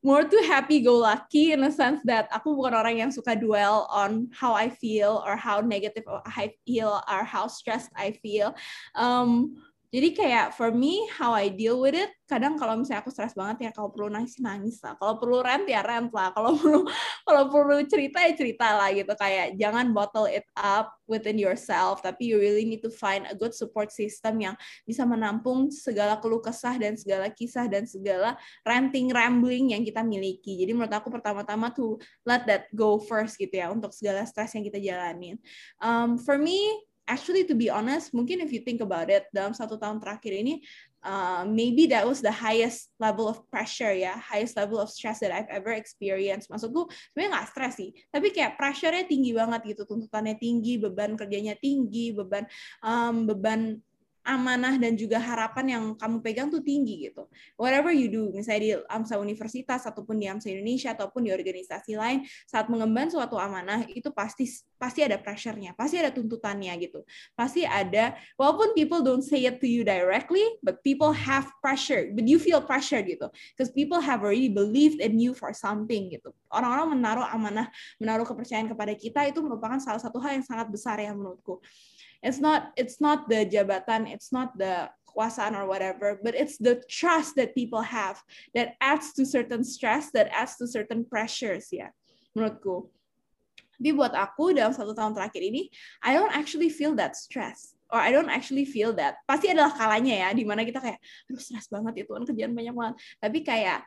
[0.03, 3.85] more to happy go lucky in a sense that aku bukan orang yang suka dwell
[3.93, 8.57] on how I feel or how negative I feel or how stressed I feel.
[8.97, 9.61] Um,
[9.91, 13.67] jadi kayak for me how I deal with it kadang kalau misalnya aku stres banget
[13.67, 14.95] ya kalau perlu nangis nangis lah.
[14.95, 16.31] Kalau perlu rant ya rant lah.
[16.31, 16.87] Kalau perlu
[17.27, 19.11] kalau perlu cerita ya cerita lah gitu.
[19.19, 23.51] Kayak jangan bottle it up within yourself tapi you really need to find a good
[23.51, 24.55] support system yang
[24.87, 30.63] bisa menampung segala keluh kesah dan segala kisah dan segala ranting rambling yang kita miliki.
[30.63, 34.63] Jadi menurut aku pertama-tama tuh let that go first gitu ya untuk segala stres yang
[34.63, 35.35] kita jalanin.
[35.83, 36.63] Um, for me
[37.11, 40.63] actually to be honest, mungkin if you think about it, dalam satu tahun terakhir ini,
[41.03, 45.35] uh, maybe that was the highest level of pressure ya, highest level of stress that
[45.35, 46.47] I've ever experienced.
[46.47, 51.59] Maksudku sebenarnya nggak stres sih, tapi kayak pressure-nya tinggi banget gitu, tuntutannya tinggi, beban kerjanya
[51.59, 52.47] tinggi, beban
[52.87, 53.83] um, beban
[54.21, 57.25] amanah dan juga harapan yang kamu pegang tuh tinggi gitu.
[57.57, 62.25] Whatever you do, misalnya di AMSA Universitas ataupun di AMSA Indonesia ataupun di organisasi lain,
[62.45, 64.49] saat mengemban suatu amanah itu pasti
[64.81, 67.05] pasti ada pressure-nya, pasti ada tuntutannya gitu.
[67.37, 72.25] Pasti ada walaupun people don't say it to you directly, but people have pressure, but
[72.25, 73.29] you feel pressure gitu.
[73.53, 76.33] Because people have already believed in you for something gitu.
[76.49, 77.69] Orang-orang menaruh amanah,
[78.01, 81.61] menaruh kepercayaan kepada kita itu merupakan salah satu hal yang sangat besar ya menurutku
[82.21, 86.79] it's not it's not the jabatan it's not the kekuasaan or whatever but it's the
[86.87, 88.23] trust that people have
[88.55, 91.91] that adds to certain stress that adds to certain pressures ya
[92.35, 92.87] menurutku.
[93.81, 95.73] Tapi buat aku dalam satu tahun terakhir ini
[96.05, 100.29] I don't actually feel that stress or I don't actually feel that pasti adalah kalanya
[100.29, 102.95] ya di mana kita kayak aduh stres banget itu kan kerjaan banyak banget.
[103.19, 103.81] Tapi kayak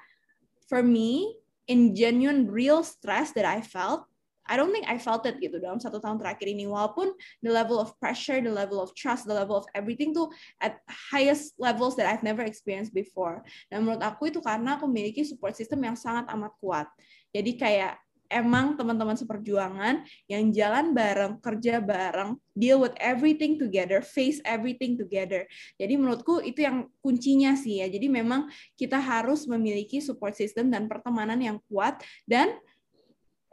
[0.66, 1.38] for me
[1.70, 4.10] in genuine real stress that I felt
[4.54, 7.10] I don't think I felt it gitu dalam satu tahun terakhir ini walaupun
[7.42, 10.30] the level of pressure, the level of trust, the level of everything tuh
[10.62, 10.78] at
[11.10, 13.42] highest levels that I've never experienced before.
[13.74, 16.86] Dan menurut aku itu karena aku memiliki support system yang sangat amat kuat.
[17.34, 17.98] Jadi kayak
[18.34, 25.46] emang teman-teman seperjuangan yang jalan bareng, kerja bareng, deal with everything together, face everything together.
[25.78, 27.88] Jadi menurutku itu yang kuncinya sih ya.
[27.90, 32.58] Jadi memang kita harus memiliki support system dan pertemanan yang kuat dan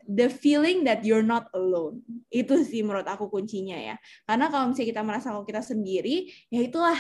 [0.07, 2.05] the feeling that you're not alone.
[2.33, 3.97] Itu sih menurut aku kuncinya ya.
[4.25, 6.97] Karena kalau misalnya kita merasa kalau kita sendiri, ya itulah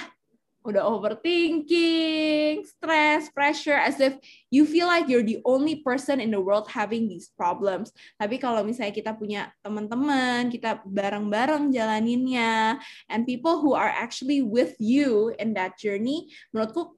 [0.60, 4.20] udah overthinking, stress, pressure, as if
[4.52, 7.88] you feel like you're the only person in the world having these problems.
[8.20, 12.76] Tapi kalau misalnya kita punya teman-teman, kita bareng-bareng jalaninnya,
[13.08, 16.92] and people who are actually with you in that journey, menurutku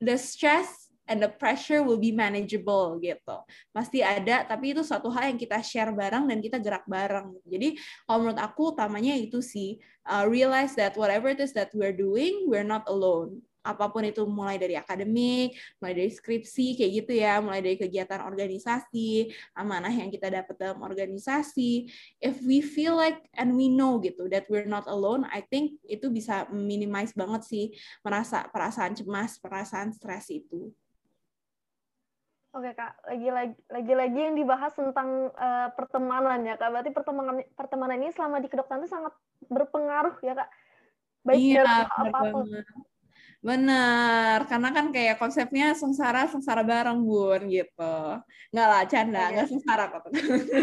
[0.00, 0.79] the stress
[1.10, 3.42] and the pressure will be manageable gitu.
[3.74, 7.34] Pasti ada, tapi itu suatu hal yang kita share bareng dan kita gerak bareng.
[7.42, 7.74] Jadi
[8.06, 12.46] kalau menurut aku utamanya itu sih uh, realize that whatever it is that we're doing,
[12.46, 17.44] we're not alone apa pun itu mulai dari akademik, mulai dari skripsi kayak gitu ya,
[17.44, 21.88] mulai dari kegiatan organisasi, amanah yang kita dapat dalam organisasi.
[22.24, 26.08] If we feel like and we know gitu that we're not alone, I think itu
[26.08, 27.64] bisa minimize banget sih
[28.00, 30.72] merasa perasaan cemas, perasaan stres itu.
[32.50, 36.66] Oke kak, lagi-lagi lagi-lagi yang dibahas tentang uh, pertemanan ya kak.
[36.74, 39.14] Berarti pertemanan pertemanan ini selama di kedokteran itu sangat
[39.46, 40.50] berpengaruh ya kak.
[41.22, 42.50] Baik iya, apa pun.
[43.40, 47.96] Bener, karena kan kayak konsepnya sengsara sengsara bareng bun gitu.
[48.50, 50.10] Nggak lah, canda, nggak sengsara kok.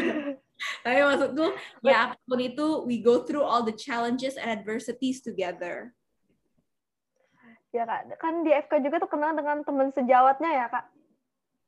[0.83, 1.45] Tapi maksudku
[1.87, 5.95] ya apa pun itu we go through all the challenges and adversities together.
[7.71, 10.96] Ya kak, kan di FK juga tuh kenal dengan teman sejawatnya ya kak.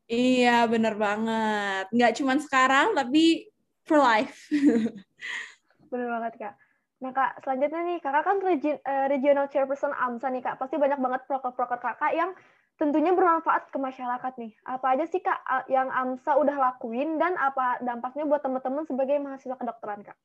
[0.10, 1.86] Iya, bener banget.
[1.94, 3.46] Nggak cuma sekarang, tapi
[3.86, 4.50] for life.
[5.94, 6.54] bener banget kak.
[7.00, 10.58] Nah kak, selanjutnya nih, kakak kan regi uh, regional chairperson AMSA nih kak.
[10.58, 12.34] Pasti banyak banget proker-proker kakak yang
[12.82, 14.52] tentunya bermanfaat ke masyarakat nih.
[14.66, 19.62] Apa aja sih kak yang AMSA udah lakuin dan apa dampaknya buat teman-teman sebagai mahasiswa
[19.62, 20.18] kedokteran kak?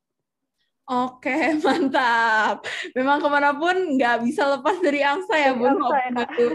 [0.85, 1.33] Oke,
[1.65, 2.69] mantap.
[2.93, 5.81] Memang ke mana pun nggak bisa lepas dari angsa ya, Bun.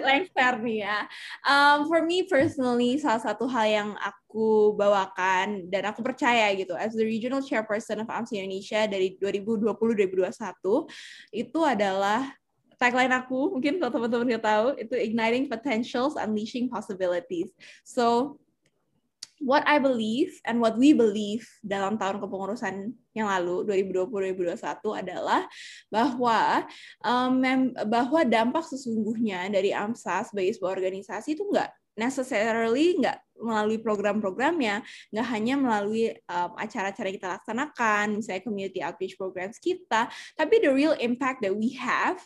[0.05, 0.99] Lengser nih ya.
[1.41, 6.93] Um, for me personally, salah satu hal yang aku bawakan dan aku percaya gitu, as
[6.93, 10.29] the regional chairperson of AMSA Indonesia dari 2020-2021,
[11.33, 12.29] itu adalah
[12.77, 17.49] tagline aku, mungkin kalau teman-teman nggak tahu, itu igniting potentials, unleashing possibilities.
[17.81, 18.37] So,
[19.39, 24.59] what I believe and what we believe dalam tahun kepengurusan yang lalu 2020-2021
[24.99, 25.47] adalah
[25.87, 26.67] bahwa
[27.01, 27.41] um,
[27.87, 35.27] bahwa dampak sesungguhnya dari AMSA sebagai sebuah organisasi itu enggak necessarily nggak melalui program-programnya, nggak
[35.31, 40.95] hanya melalui um, acara-acara yang kita laksanakan, misalnya community outreach programs kita, tapi the real
[40.99, 42.19] impact that we have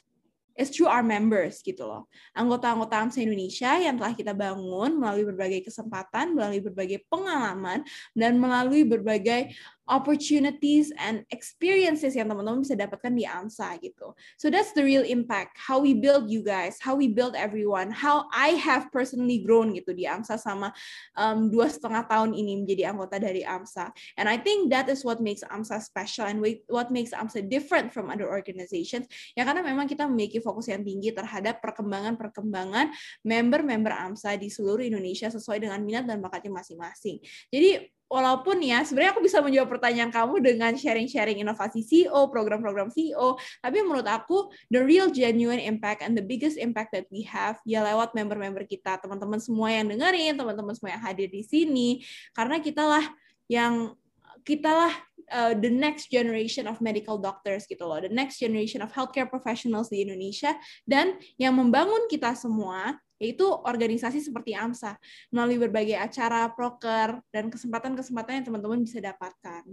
[0.53, 2.09] is through our members gitu loh.
[2.37, 7.81] Anggota-anggota AMSA Indonesia yang telah kita bangun melalui berbagai kesempatan, melalui berbagai pengalaman,
[8.13, 9.53] dan melalui berbagai
[9.83, 14.15] opportunities and experiences yang teman-teman bisa dapatkan di AMSA gitu.
[14.39, 15.59] So that's the real impact.
[15.59, 19.91] How we build you guys, how we build everyone, how I have personally grown gitu
[19.91, 20.71] di AMSA sama
[21.19, 23.91] um, dua setengah tahun ini menjadi anggota dari AMSA.
[24.15, 26.39] And I think that is what makes AMSA special and
[26.71, 29.11] what makes AMSA different from other organizations.
[29.35, 32.95] Ya karena memang kita memiliki fokus yang tinggi terhadap perkembangan-perkembangan
[33.27, 37.19] member-member AMSA di seluruh Indonesia sesuai dengan minat dan bakatnya masing-masing.
[37.51, 43.41] Jadi walaupun ya sebenarnya aku bisa menjawab pertanyaan kamu dengan sharing-sharing inovasi CEO, program-program CEO,
[43.57, 47.81] tapi menurut aku the real genuine impact and the biggest impact that we have ya
[47.81, 52.05] lewat member-member kita, teman-teman semua yang dengerin, teman-teman semua yang hadir di sini,
[52.37, 53.05] karena kita lah
[53.49, 53.97] yang
[54.45, 54.93] kita lah
[55.33, 59.89] uh, the next generation of medical doctors gitu loh, the next generation of healthcare professionals
[59.89, 60.53] di Indonesia.
[60.85, 64.97] Dan yang membangun kita semua yaitu organisasi seperti AMSA
[65.29, 69.63] melalui berbagai acara, proker, dan kesempatan-kesempatan yang teman-teman bisa dapatkan.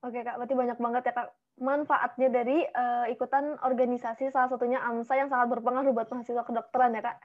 [0.00, 1.28] Oke Kak, berarti banyak banget ya Kak
[1.60, 7.04] manfaatnya dari uh, ikutan organisasi salah satunya AMSA yang sangat berpengaruh buat mahasiswa kedokteran ya
[7.04, 7.16] Kak.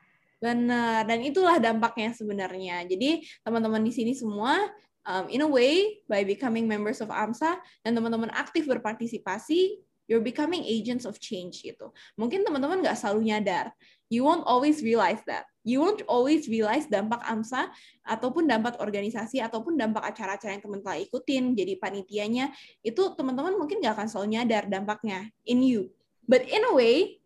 [0.43, 2.83] Benar, dan itulah dampaknya sebenarnya.
[2.83, 4.59] Jadi teman-teman di sini semua
[5.07, 7.55] um, in a way by becoming members of AMSA
[7.88, 11.89] dan teman-teman aktif berpartisipasi You're becoming agents of change gitu.
[12.14, 13.74] Mungkin teman-teman nggak selalu nyadar.
[14.06, 15.49] You won't always realize that.
[15.66, 17.74] You won't always realize dampak AMSA
[18.06, 22.53] ataupun dampak organisasi ataupun dampak acara-acara yang teman teman ikutin jadi panitianya
[22.86, 25.89] itu teman-teman mungkin nggak akan selalu nyadar dampaknya in you.
[26.30, 27.22] But in a way,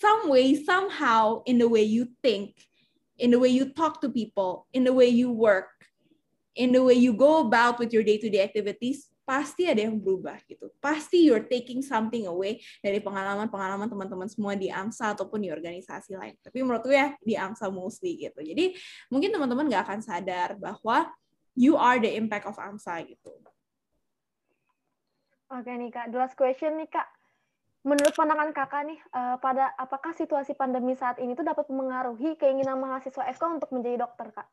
[0.00, 2.56] some way, somehow, in the way you think,
[3.16, 5.72] in the way you talk to people, in the way you work,
[6.56, 10.68] in the way you go about with your day-to-day activities, pasti ada yang berubah gitu.
[10.78, 16.36] Pasti you're taking something away dari pengalaman-pengalaman teman-teman semua di AMSA ataupun di organisasi lain.
[16.44, 18.44] Tapi menurut gue ya di AMSA mostly gitu.
[18.44, 18.76] Jadi
[19.08, 21.08] mungkin teman-teman nggak akan sadar bahwa
[21.56, 23.32] you are the impact of AMSA gitu.
[25.48, 27.08] Oke nih Kak, the last question nih Kak.
[27.84, 32.80] Menurut pandangan kakak nih, uh, pada apakah situasi pandemi saat ini tuh dapat mengaruhi keinginan
[32.80, 34.48] mahasiswa FK untuk menjadi dokter, Kak?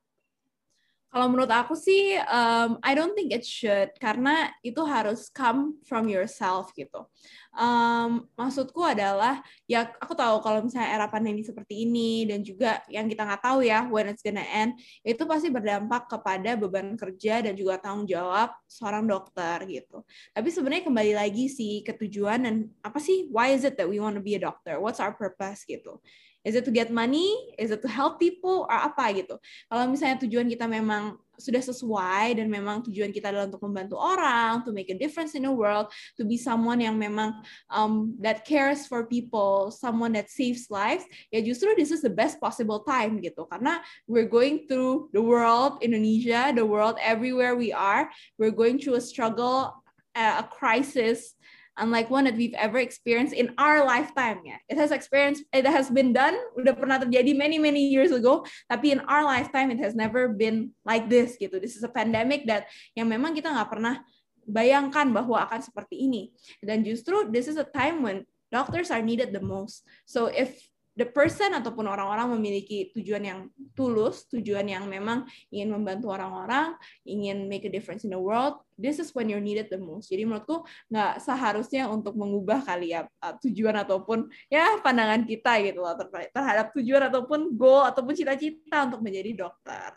[1.11, 6.07] Kalau menurut aku sih, um, I don't think it should karena itu harus come from
[6.07, 7.03] yourself gitu.
[7.51, 13.11] Um, maksudku adalah ya aku tahu kalau misalnya era pandemi seperti ini dan juga yang
[13.11, 17.59] kita nggak tahu ya when it's gonna end itu pasti berdampak kepada beban kerja dan
[17.59, 20.07] juga tanggung jawab seorang dokter gitu.
[20.31, 24.15] Tapi sebenarnya kembali lagi sih ketujuan dan apa sih why is it that we want
[24.15, 24.79] to be a doctor?
[24.79, 25.99] What's our purpose gitu?
[26.41, 27.29] Is it to get money?
[27.57, 28.65] Is it to help people?
[28.65, 29.37] Or apa gitu?
[29.69, 34.61] Kalau misalnya tujuan kita memang sudah sesuai dan memang tujuan kita adalah untuk membantu orang,
[34.61, 37.33] to make a difference in the world, to be someone yang memang
[37.73, 41.01] um, that cares for people, someone that saves lives,
[41.33, 43.49] ya justru this is the best possible time gitu.
[43.49, 48.05] Karena we're going through the world, Indonesia, the world everywhere we are,
[48.37, 49.73] we're going through a struggle,
[50.13, 51.33] a crisis,
[51.77, 54.59] unlike one that we've ever experienced in our lifetime ya.
[54.67, 58.91] It has experienced, it has been done, udah pernah terjadi many many years ago, tapi
[58.91, 61.59] in our lifetime it has never been like this gitu.
[61.59, 64.03] This is a pandemic that yang memang kita nggak pernah
[64.47, 66.33] bayangkan bahwa akan seperti ini.
[66.59, 69.87] Dan justru this is a time when doctors are needed the most.
[70.03, 70.59] So if
[70.99, 73.39] the person ataupun orang-orang memiliki tujuan yang
[73.71, 76.75] tulus, tujuan yang memang ingin membantu orang-orang,
[77.07, 80.11] ingin make a difference in the world, this is when you're needed the most.
[80.11, 85.79] Jadi menurutku nggak seharusnya untuk mengubah kali ya uh, tujuan ataupun ya pandangan kita gitu
[85.79, 85.95] loh
[86.35, 89.95] terhadap tujuan ataupun goal ataupun cita-cita untuk menjadi dokter.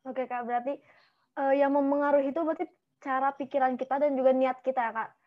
[0.00, 0.80] Oke kak, berarti
[1.38, 2.66] uh, yang mempengaruhi itu berarti
[3.00, 5.19] cara pikiran kita dan juga niat kita ya kak.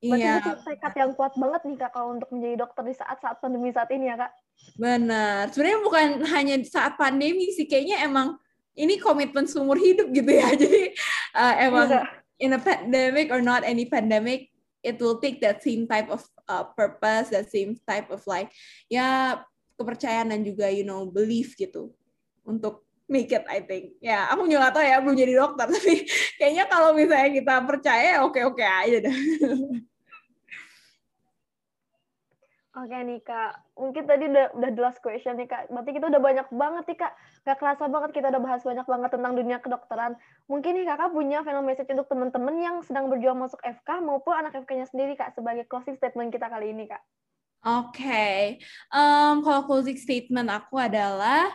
[0.00, 0.40] Berarti iya.
[0.40, 3.92] butuh tekad yang kuat banget nih kak kalau untuk menjadi dokter di saat-saat pandemi saat
[3.92, 4.32] ini ya kak.
[4.80, 5.52] Benar.
[5.52, 8.40] Sebenarnya bukan hanya saat pandemi sih, kayaknya emang
[8.72, 10.48] ini komitmen seumur hidup gitu ya.
[10.62, 10.96] Jadi
[11.36, 12.02] uh, emang iya.
[12.40, 14.48] in a pandemic or not any pandemic,
[14.80, 18.48] it will take that same type of uh, purpose, that same type of like
[18.88, 19.36] ya
[19.76, 21.92] kepercayaan dan juga you know belief gitu
[22.48, 24.00] untuk make it I think.
[24.00, 26.08] Ya, aku juga gak tahu ya belum jadi dokter tapi
[26.40, 29.12] kayaknya kalau misalnya kita percaya oke-oke aja deh.
[32.70, 35.74] Oke nih Kak, mungkin tadi udah, udah the last question nih Kak.
[35.74, 37.12] Berarti kita udah banyak banget nih Kak.
[37.42, 40.14] Gak kerasa banget kita udah bahas banyak banget tentang dunia kedokteran.
[40.46, 44.54] Mungkin nih Kakak punya final message untuk teman-teman yang sedang berjuang masuk FK maupun anak
[44.54, 47.02] FK-nya sendiri Kak sebagai closing statement kita kali ini Kak.
[47.60, 48.38] Oke, okay.
[48.88, 51.50] um, kalau closing statement aku adalah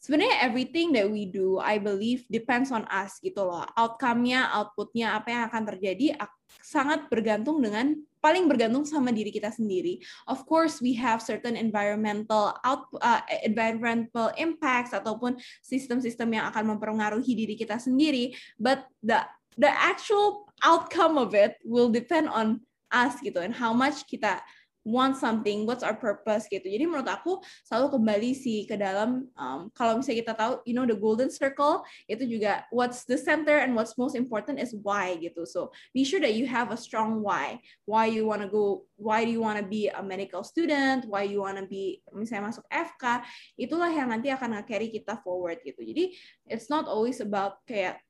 [0.00, 3.68] sebenarnya everything that we do, I believe depends on us gitu loh.
[3.76, 6.16] Outcome-nya, output-nya, apa yang akan terjadi
[6.64, 10.00] sangat bergantung dengan paling bergantung sama diri kita sendiri.
[10.26, 17.32] Of course, we have certain environmental out uh, environmental impacts ataupun sistem-sistem yang akan mempengaruhi
[17.36, 19.20] diri kita sendiri, but the
[19.56, 24.42] the actual outcome of it will depend on us gitu and how much kita
[24.84, 26.64] want something, what's our purpose gitu.
[26.64, 30.88] Jadi menurut aku selalu kembali sih ke dalam um, kalau misalnya kita tahu, you know,
[30.88, 35.44] the golden circle itu juga what's the center and what's most important is why gitu.
[35.44, 37.60] So be sure that you have a strong why.
[37.84, 41.68] Why you wanna go, why do you wanna be a medical student, why you wanna
[41.68, 43.20] be misalnya masuk FK,
[43.60, 45.84] itulah yang nanti akan nge-carry kita forward gitu.
[45.84, 46.16] Jadi
[46.48, 48.00] it's not always about kayak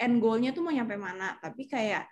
[0.00, 2.08] end goal-nya tuh mau nyampe mana, tapi kayak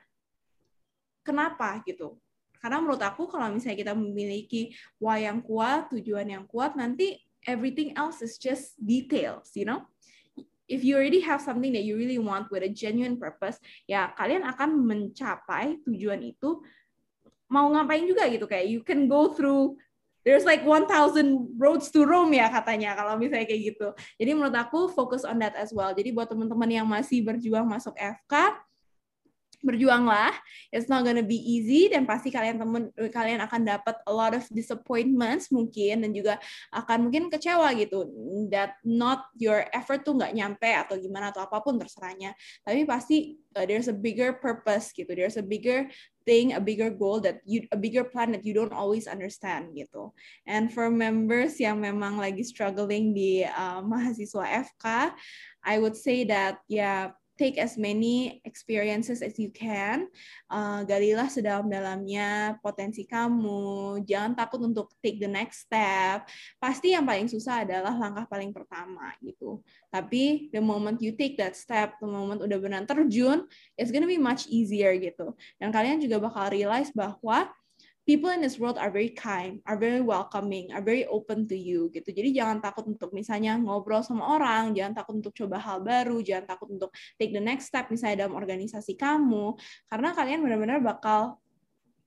[1.25, 2.21] kenapa gitu
[2.61, 7.95] karena menurut aku kalau misalnya kita memiliki why yang kuat, tujuan yang kuat, nanti everything
[7.95, 9.87] else is just details, you know?
[10.67, 14.43] If you already have something that you really want with a genuine purpose, ya kalian
[14.43, 16.59] akan mencapai tujuan itu
[17.47, 19.79] mau ngapain juga gitu kayak you can go through
[20.27, 20.91] there's like 1000
[21.55, 23.95] roads to Rome ya katanya kalau misalnya kayak gitu.
[24.19, 25.95] Jadi menurut aku fokus on that as well.
[25.95, 28.35] Jadi buat teman-teman yang masih berjuang masuk FK,
[29.67, 30.31] berjuanglah.
[30.71, 34.47] It's not gonna be easy dan pasti kalian temen kalian akan dapat a lot of
[34.55, 36.39] disappointments mungkin dan juga
[36.71, 38.07] akan mungkin kecewa gitu
[38.55, 42.39] that not your effort tuh nggak nyampe atau gimana atau apa pun terserahnya.
[42.63, 45.11] Tapi pasti uh, there's a bigger purpose gitu.
[45.11, 45.91] There's a bigger
[46.27, 50.15] thing, a bigger goal that you a bigger plan that you don't always understand gitu.
[50.45, 55.15] And for members yang memang lagi struggling di uh, mahasiswa FK,
[55.67, 57.03] I would say that ya yeah,
[57.37, 60.09] take as many experiences as you can.
[60.49, 64.03] Uh, galilah sedalam-dalamnya potensi kamu.
[64.09, 66.25] Jangan takut untuk take the next step.
[66.57, 69.61] Pasti yang paling susah adalah langkah paling pertama gitu.
[69.93, 73.45] Tapi the moment you take that step, the moment udah benar terjun,
[73.77, 75.37] it's gonna be much easier gitu.
[75.61, 77.53] Dan kalian juga bakal realize bahwa
[78.07, 81.91] people in this world are very kind, are very welcoming, are very open to you
[81.91, 82.15] gitu.
[82.15, 86.47] Jadi jangan takut untuk misalnya ngobrol sama orang, jangan takut untuk coba hal baru, jangan
[86.47, 89.59] takut untuk take the next step misalnya dalam organisasi kamu,
[89.91, 91.43] karena kalian benar-benar bakal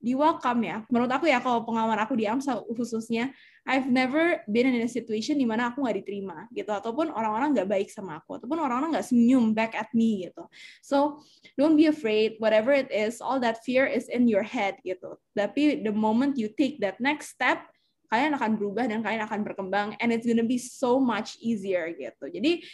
[0.00, 0.80] di welcome ya.
[0.88, 3.36] Menurut aku ya kalau pengalaman aku di AMSA khususnya,
[3.68, 7.68] I've never been in a situation di mana aku nggak diterima gitu, ataupun orang-orang nggak
[7.68, 10.48] baik sama aku, ataupun orang-orang nggak senyum back at me gitu.
[10.80, 11.20] So
[11.60, 15.20] don't be afraid, whatever it is, all that fear is in your head gitu.
[15.36, 17.68] Tapi the moment you take that next step,
[18.08, 22.32] kalian akan berubah dan kalian akan berkembang, and it's gonna be so much easier gitu.
[22.32, 22.64] Jadi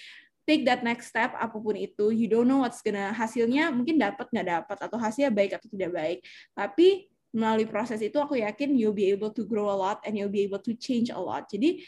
[0.47, 4.31] take that next step apa pun itu you don't know what's gonna hasilnya mungkin dapat
[4.31, 6.18] nggak dapat atau hasilnya baik atau tidak baik
[6.55, 10.32] tapi melalui proses itu aku yakin you'll be able to grow a lot and you'll
[10.32, 11.45] be able to change a lot.
[11.53, 11.84] Jadi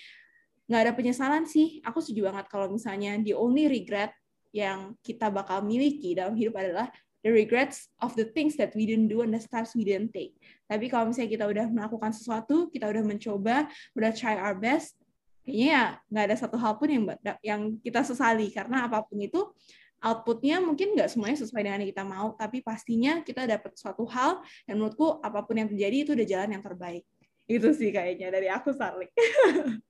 [0.69, 1.81] nggak ada penyesalan sih.
[1.89, 4.13] Aku setuju banget kalau misalnya the only regret
[4.53, 6.93] yang kita bakal miliki dalam hidup adalah
[7.25, 10.37] the regrets of the things that we didn't do and the steps we didn't take.
[10.69, 14.95] Tapi kalau misalnya kita udah melakukan sesuatu, kita udah mencoba, udah try our best,
[15.49, 17.05] kayaknya ya nggak ada satu hal pun yang
[17.41, 19.49] yang kita sesali karena apa pun itu
[19.99, 24.43] outputnya mungkin nggak semuanya sesuai dengan yang kita mau, tapi pastinya kita dapat suatu hal,
[24.65, 27.05] dan menurutku apa pun yang terjadi itu udah jalan yang terbaik.
[27.49, 29.11] Itu sih kayaknya dari aku, Sarlik.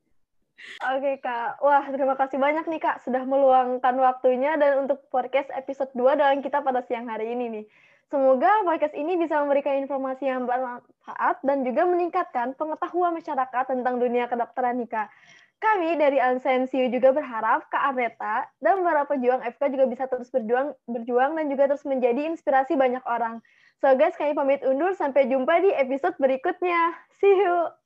[0.82, 5.94] Oke Kak, wah terima kasih banyak nih Kak sudah meluangkan waktunya dan untuk podcast episode
[5.94, 7.64] 2 dalam kita pada siang hari ini nih.
[8.08, 14.26] Semoga podcast ini bisa memberikan informasi yang bermanfaat dan juga meningkatkan pengetahuan masyarakat tentang dunia
[14.26, 15.08] kedokteran nih Kak.
[15.58, 20.70] Kami dari Ansensiu juga berharap Kak Arneta dan para pejuang FK juga bisa terus berjuang,
[20.86, 23.42] berjuang dan juga terus menjadi inspirasi banyak orang.
[23.82, 24.94] So guys, kami pamit undur.
[24.94, 26.94] Sampai jumpa di episode berikutnya.
[27.18, 27.78] See you!